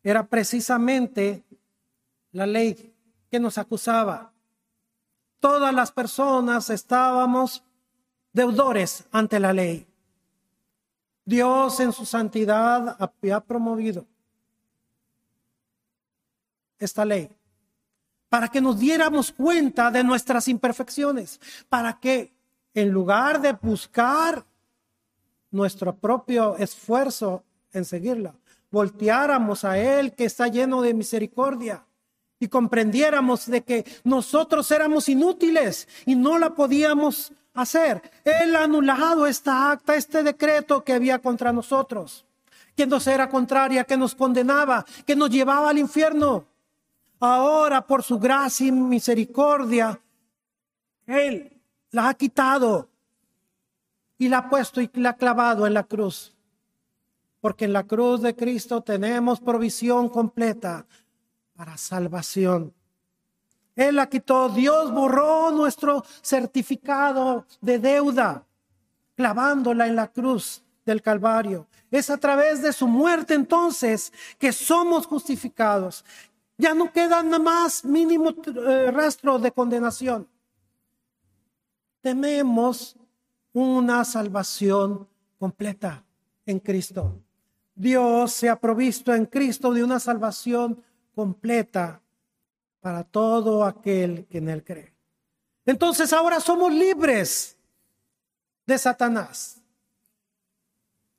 era 0.03 0.27
precisamente 0.27 1.43
la 2.33 2.47
ley 2.47 2.93
que 3.31 3.41
nos 3.41 3.57
acusaba 3.57 4.31
todas 5.41 5.73
las 5.73 5.91
personas 5.91 6.69
estábamos 6.69 7.65
deudores 8.35 9.05
ante 9.11 9.41
la 9.41 9.55
ley. 9.55 9.87
Dios 11.25 11.81
en 11.81 11.93
su 11.93 12.05
santidad 12.05 12.95
había 12.99 13.41
promovido 13.41 14.07
esta 16.85 17.05
ley 17.05 17.31
para 18.35 18.49
que 18.49 18.61
nos 18.61 18.81
diéramos 18.81 19.31
cuenta 19.31 19.93
de 19.93 20.03
nuestras 20.03 20.49
imperfecciones, 20.49 21.41
para 21.69 22.01
que 22.01 22.33
en 22.75 22.91
lugar 22.91 23.41
de 23.41 23.53
buscar 23.53 24.45
nuestro 25.53 25.95
propio 25.95 26.57
esfuerzo 26.57 27.45
en 27.73 27.85
seguirla, 27.85 28.35
volteáramos 28.73 29.65
a 29.65 29.79
Él 29.79 30.15
que 30.15 30.25
está 30.25 30.49
lleno 30.49 30.83
de 30.83 30.95
misericordia 30.95 31.85
y 32.41 32.49
comprendiéramos 32.49 33.47
de 33.47 33.63
que 33.63 33.85
nosotros 34.03 34.69
éramos 34.73 35.09
inútiles 35.09 35.87
y 36.05 36.17
no 36.17 36.37
la 36.37 36.55
podíamos 36.55 37.33
hacer. 37.55 38.03
Él 38.25 38.57
ha 38.57 38.65
anulado 38.65 39.29
esta 39.29 39.71
acta, 39.71 39.95
este 39.95 40.25
decreto 40.25 40.83
que 40.83 40.93
había 40.93 41.21
contra 41.21 41.53
nosotros, 41.53 42.25
que 42.75 42.85
nos 42.85 43.07
era 43.07 43.29
contraria, 43.29 43.85
que 43.85 43.97
nos 43.97 44.17
condenaba, 44.17 44.85
que 45.07 45.15
nos 45.15 45.31
llevaba 45.31 45.71
al 45.71 45.79
infierno. 45.79 46.47
Ahora, 47.25 47.87
por 47.87 48.03
su 48.03 48.19
gracia 48.19 48.67
y 48.67 48.73
misericordia, 48.73 49.99
Él 51.07 51.59
la 51.91 52.11
ha 52.11 52.15
quitado 52.15 52.91
y 54.19 54.29
la 54.29 54.39
ha 54.39 54.51
puesto 54.51 54.83
y 54.83 54.91
la 54.95 55.11
ha 55.11 55.17
clavado 55.17 55.67
en 55.67 55.73
la 55.73 55.85
cruz. 55.85 56.35
Porque 57.41 57.65
en 57.65 57.73
la 57.73 57.85
cruz 57.85 58.21
de 58.21 58.37
Cristo 58.37 58.83
tenemos 58.83 59.41
provisión 59.41 60.11
completa 60.11 60.87
para 61.57 61.79
salvación. 61.79 62.75
Él 63.75 63.97
la 63.97 64.09
quitó, 64.09 64.51
Dios 64.51 64.93
borró 64.93 65.51
nuestro 65.51 66.05
certificado 66.21 67.47
de 67.63 67.79
deuda, 67.79 68.45
clavándola 69.17 69.87
en 69.87 69.97
la 69.97 70.09
cruz 70.09 70.63
del 70.85 71.01
Calvario. 71.01 71.67
Es 71.91 72.11
a 72.11 72.19
través 72.19 72.61
de 72.61 72.73
su 72.73 72.87
muerte 72.87 73.33
entonces 73.33 74.13
que 74.39 74.53
somos 74.53 75.07
justificados. 75.07 76.05
Ya 76.57 76.75
no 76.75 76.93
queda 76.93 77.23
nada 77.23 77.39
más 77.39 77.85
mínimo 77.85 78.31
eh, 78.31 78.91
rastro 78.91 79.39
de 79.39 79.51
condenación. 79.53 80.29
Tenemos 82.01 82.97
una 83.53 84.05
salvación 84.05 85.09
completa 85.39 86.05
en 86.47 86.61
Cristo. 86.61 87.21
Dios 87.75 88.33
se 88.33 88.49
ha 88.49 88.61
provisto 88.61 89.15
en 89.15 89.27
Cristo 89.27 89.73
de 89.73 89.83
una 89.83 89.99
salvación 89.99 90.83
completa 91.15 92.01
para 92.81 93.03
todo 93.03 93.65
aquel 93.65 94.27
que 94.27 94.39
en 94.39 94.49
él 94.49 94.63
cree. 94.63 94.93
Entonces 95.67 96.13
ahora 96.13 96.39
somos 96.41 96.73
libres 96.73 97.57
de 98.67 98.79
Satanás. 98.79 99.61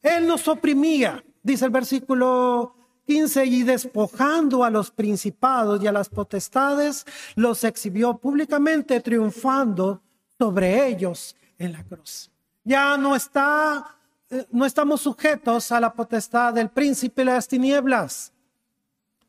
Él 0.02 0.28
nos 0.28 0.48
oprimía, 0.48 1.24
dice 1.42 1.66
el 1.66 1.72
versículo 1.72 2.76
15, 3.06 3.46
y 3.46 3.64
despojando 3.64 4.64
a 4.64 4.70
los 4.70 4.92
principados 4.92 5.82
y 5.82 5.88
a 5.88 5.92
las 5.92 6.10
potestades, 6.10 7.06
los 7.36 7.64
exhibió 7.64 8.18
públicamente, 8.18 9.00
triunfando 9.00 10.02
sobre 10.38 10.88
ellos 10.88 11.36
en 11.58 11.74
la 11.74 11.84
cruz. 11.84 12.32
Ya 12.64 12.98
no 12.98 13.16
está, 13.16 13.98
eh, 14.30 14.46
no 14.52 14.66
estamos 14.66 15.02
sujetos 15.02 15.72
a 15.72 15.80
la 15.80 15.94
potestad 15.94 16.54
del 16.54 16.70
príncipe 16.70 17.22
de 17.22 17.26
las 17.26 17.48
tinieblas. 17.48 18.34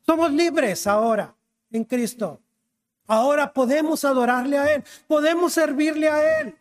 Somos 0.05 0.31
libres 0.31 0.87
ahora 0.87 1.35
en 1.71 1.83
Cristo. 1.83 2.39
Ahora 3.05 3.53
podemos 3.53 4.03
adorarle 4.03 4.57
a 4.57 4.73
Él, 4.73 4.83
podemos 5.07 5.53
servirle 5.53 6.09
a 6.09 6.41
Él. 6.41 6.57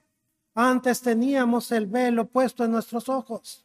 Antes 0.55 1.01
teníamos 1.01 1.73
el 1.73 1.87
velo 1.87 2.27
puesto 2.27 2.65
en 2.65 2.73
nuestros 2.73 3.09
ojos. 3.09 3.65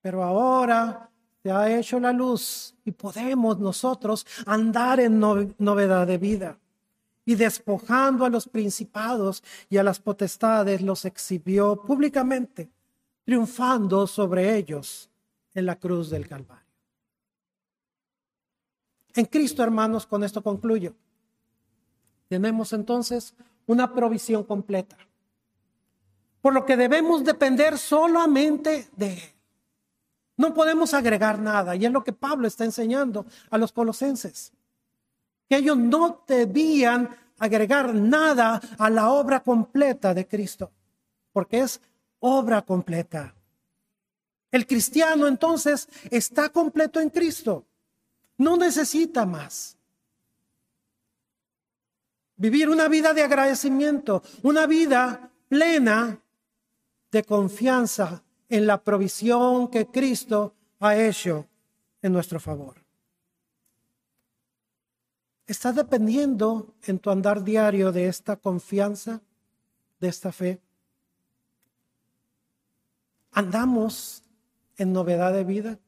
Pero 0.00 0.22
ahora 0.22 1.07
se 1.42 1.50
ha 1.50 1.78
hecho 1.78 2.00
la 2.00 2.12
luz 2.12 2.74
y 2.84 2.90
podemos 2.92 3.58
nosotros 3.58 4.26
andar 4.46 5.00
en 5.00 5.20
novedad 5.20 6.06
de 6.06 6.18
vida. 6.18 6.58
Y 7.24 7.34
despojando 7.34 8.24
a 8.24 8.30
los 8.30 8.48
principados 8.48 9.42
y 9.68 9.76
a 9.76 9.82
las 9.82 10.00
potestades, 10.00 10.80
los 10.80 11.04
exhibió 11.04 11.76
públicamente, 11.82 12.70
triunfando 13.24 14.06
sobre 14.06 14.56
ellos 14.56 15.10
en 15.54 15.66
la 15.66 15.76
cruz 15.76 16.10
del 16.10 16.26
Calvario. 16.26 16.64
En 19.14 19.26
Cristo, 19.26 19.62
hermanos, 19.62 20.06
con 20.06 20.24
esto 20.24 20.42
concluyo. 20.42 20.94
Tenemos 22.28 22.72
entonces 22.72 23.34
una 23.66 23.92
provisión 23.92 24.44
completa. 24.44 24.96
Por 26.40 26.54
lo 26.54 26.64
que 26.64 26.76
debemos 26.76 27.24
depender 27.24 27.78
solamente 27.78 28.88
de 28.96 29.14
Él. 29.14 29.37
No 30.38 30.54
podemos 30.54 30.94
agregar 30.94 31.38
nada. 31.40 31.74
Y 31.74 31.84
es 31.84 31.92
lo 31.92 32.02
que 32.02 32.12
Pablo 32.12 32.46
está 32.46 32.64
enseñando 32.64 33.26
a 33.50 33.58
los 33.58 33.72
colosenses. 33.72 34.52
Que 35.48 35.56
ellos 35.56 35.76
no 35.76 36.24
debían 36.26 37.10
agregar 37.38 37.92
nada 37.92 38.60
a 38.78 38.88
la 38.88 39.10
obra 39.10 39.40
completa 39.40 40.14
de 40.14 40.26
Cristo. 40.28 40.70
Porque 41.32 41.58
es 41.58 41.80
obra 42.20 42.62
completa. 42.62 43.34
El 44.52 44.64
cristiano 44.66 45.26
entonces 45.26 45.88
está 46.08 46.48
completo 46.50 47.00
en 47.00 47.10
Cristo. 47.10 47.66
No 48.36 48.56
necesita 48.56 49.26
más. 49.26 49.76
Vivir 52.36 52.68
una 52.68 52.86
vida 52.86 53.12
de 53.12 53.22
agradecimiento, 53.22 54.22
una 54.44 54.68
vida 54.68 55.32
plena 55.48 56.20
de 57.10 57.24
confianza 57.24 58.22
en 58.48 58.66
la 58.66 58.82
provisión 58.82 59.68
que 59.68 59.86
Cristo 59.86 60.54
ha 60.80 60.96
hecho 60.96 61.46
en 62.02 62.12
nuestro 62.12 62.40
favor. 62.40 62.76
¿Estás 65.46 65.74
dependiendo 65.74 66.74
en 66.82 66.98
tu 66.98 67.10
andar 67.10 67.42
diario 67.42 67.90
de 67.90 68.06
esta 68.06 68.36
confianza, 68.36 69.20
de 69.98 70.08
esta 70.08 70.30
fe? 70.30 70.60
¿Andamos 73.32 74.22
en 74.76 74.92
novedad 74.92 75.32
de 75.32 75.44
vida? 75.44 75.78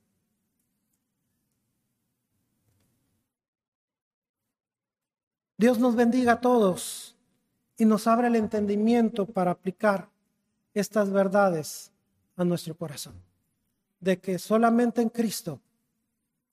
Dios 5.58 5.78
nos 5.78 5.94
bendiga 5.94 6.32
a 6.32 6.40
todos 6.40 7.14
y 7.76 7.84
nos 7.84 8.06
abra 8.06 8.28
el 8.28 8.36
entendimiento 8.36 9.26
para 9.26 9.50
aplicar 9.50 10.08
estas 10.72 11.10
verdades 11.10 11.92
a 12.40 12.44
nuestro 12.44 12.74
corazón, 12.74 13.14
de 14.00 14.18
que 14.18 14.38
solamente 14.38 15.02
en 15.02 15.10
Cristo 15.10 15.60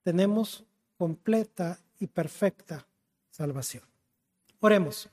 tenemos 0.03 0.65
completa 0.97 1.79
y 1.99 2.07
perfecta 2.07 2.85
salvación. 3.31 3.83
Oremos. 4.59 5.09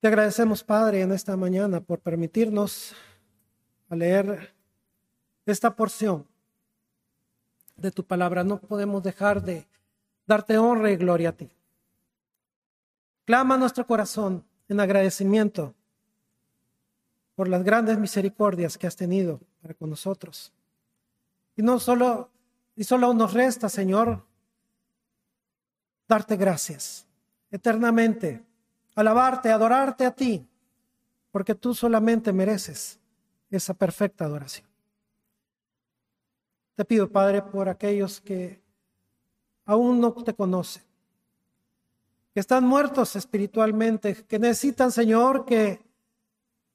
Te 0.00 0.08
agradecemos, 0.08 0.64
Padre, 0.64 1.02
en 1.02 1.12
esta 1.12 1.36
mañana 1.36 1.80
por 1.80 1.98
permitirnos 1.98 2.94
leer 3.90 4.54
esta 5.44 5.74
porción 5.76 6.26
de 7.76 7.90
tu 7.90 8.04
palabra. 8.04 8.44
No 8.44 8.58
podemos 8.58 9.02
dejar 9.02 9.42
de 9.42 9.66
darte 10.26 10.56
honra 10.56 10.90
y 10.90 10.96
gloria 10.96 11.30
a 11.30 11.32
ti. 11.32 11.50
Clama 13.26 13.56
nuestro 13.56 13.86
corazón 13.86 14.44
en 14.68 14.80
agradecimiento 14.80 15.74
por 17.34 17.48
las 17.48 17.64
grandes 17.64 17.98
misericordias 17.98 18.78
que 18.78 18.86
has 18.86 18.96
tenido 18.96 19.40
para 19.60 19.74
con 19.74 19.90
nosotros. 19.90 20.52
Y 21.56 21.62
no 21.62 21.78
solo, 21.78 22.30
y 22.76 22.84
solo 22.84 23.12
nos 23.14 23.32
resta, 23.32 23.68
Señor, 23.68 24.24
darte 26.08 26.36
gracias 26.36 27.06
eternamente, 27.50 28.44
alabarte, 28.96 29.50
adorarte 29.50 30.04
a 30.04 30.10
ti, 30.10 30.44
porque 31.30 31.54
tú 31.54 31.72
solamente 31.72 32.32
mereces 32.32 32.98
esa 33.48 33.74
perfecta 33.74 34.24
adoración. 34.24 34.66
Te 36.74 36.84
pido, 36.84 37.08
Padre, 37.08 37.42
por 37.42 37.68
aquellos 37.68 38.20
que 38.20 38.60
aún 39.64 40.00
no 40.00 40.12
te 40.12 40.34
conocen, 40.34 40.82
que 42.32 42.40
están 42.40 42.64
muertos 42.64 43.14
espiritualmente, 43.14 44.24
que 44.26 44.40
necesitan, 44.40 44.90
Señor, 44.90 45.44
que 45.44 45.80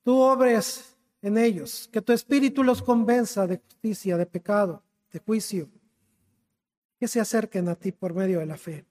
tú 0.09 0.21
obres 0.21 0.97
en 1.21 1.37
ellos, 1.37 1.87
que 1.93 2.01
tu 2.01 2.13
espíritu 2.13 2.63
los 2.63 2.81
convenza 2.81 3.45
de 3.45 3.57
justicia, 3.57 4.17
de 4.17 4.25
pecado, 4.25 4.81
de 5.11 5.19
juicio, 5.19 5.69
que 6.99 7.07
se 7.07 7.19
acerquen 7.19 7.69
a 7.69 7.75
ti 7.75 7.91
por 7.91 8.15
medio 8.15 8.39
de 8.39 8.47
la 8.47 8.57
fe, 8.57 8.87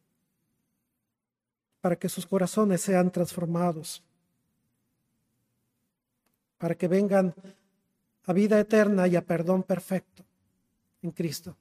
para 1.80 1.96
que 1.96 2.08
sus 2.08 2.24
corazones 2.24 2.82
sean 2.82 3.10
transformados, 3.10 4.00
para 6.56 6.76
que 6.76 6.86
vengan 6.86 7.34
a 8.24 8.32
vida 8.32 8.60
eterna 8.60 9.08
y 9.08 9.16
a 9.16 9.26
perdón 9.26 9.64
perfecto 9.64 10.22
en 11.02 11.10
Cristo. 11.10 11.56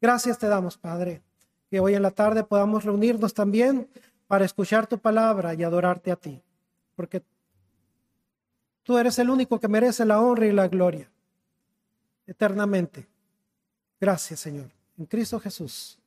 Gracias 0.00 0.36
te 0.36 0.48
damos, 0.48 0.76
Padre, 0.76 1.22
que 1.70 1.78
hoy 1.78 1.94
en 1.94 2.02
la 2.02 2.10
tarde 2.10 2.42
podamos 2.42 2.82
reunirnos 2.82 3.32
también 3.32 3.88
para 4.26 4.44
escuchar 4.44 4.88
tu 4.88 4.98
palabra 4.98 5.54
y 5.54 5.62
adorarte 5.62 6.10
a 6.10 6.16
ti, 6.16 6.42
porque 6.96 7.22
tú 8.88 8.96
eres 8.96 9.18
el 9.18 9.28
único 9.28 9.60
que 9.60 9.68
merece 9.68 10.02
la 10.06 10.18
honra 10.18 10.46
y 10.46 10.52
la 10.52 10.66
gloria 10.66 11.10
eternamente. 12.26 13.06
Gracias, 14.00 14.40
Señor. 14.40 14.70
En 14.96 15.04
Cristo 15.04 15.38
Jesús. 15.38 15.98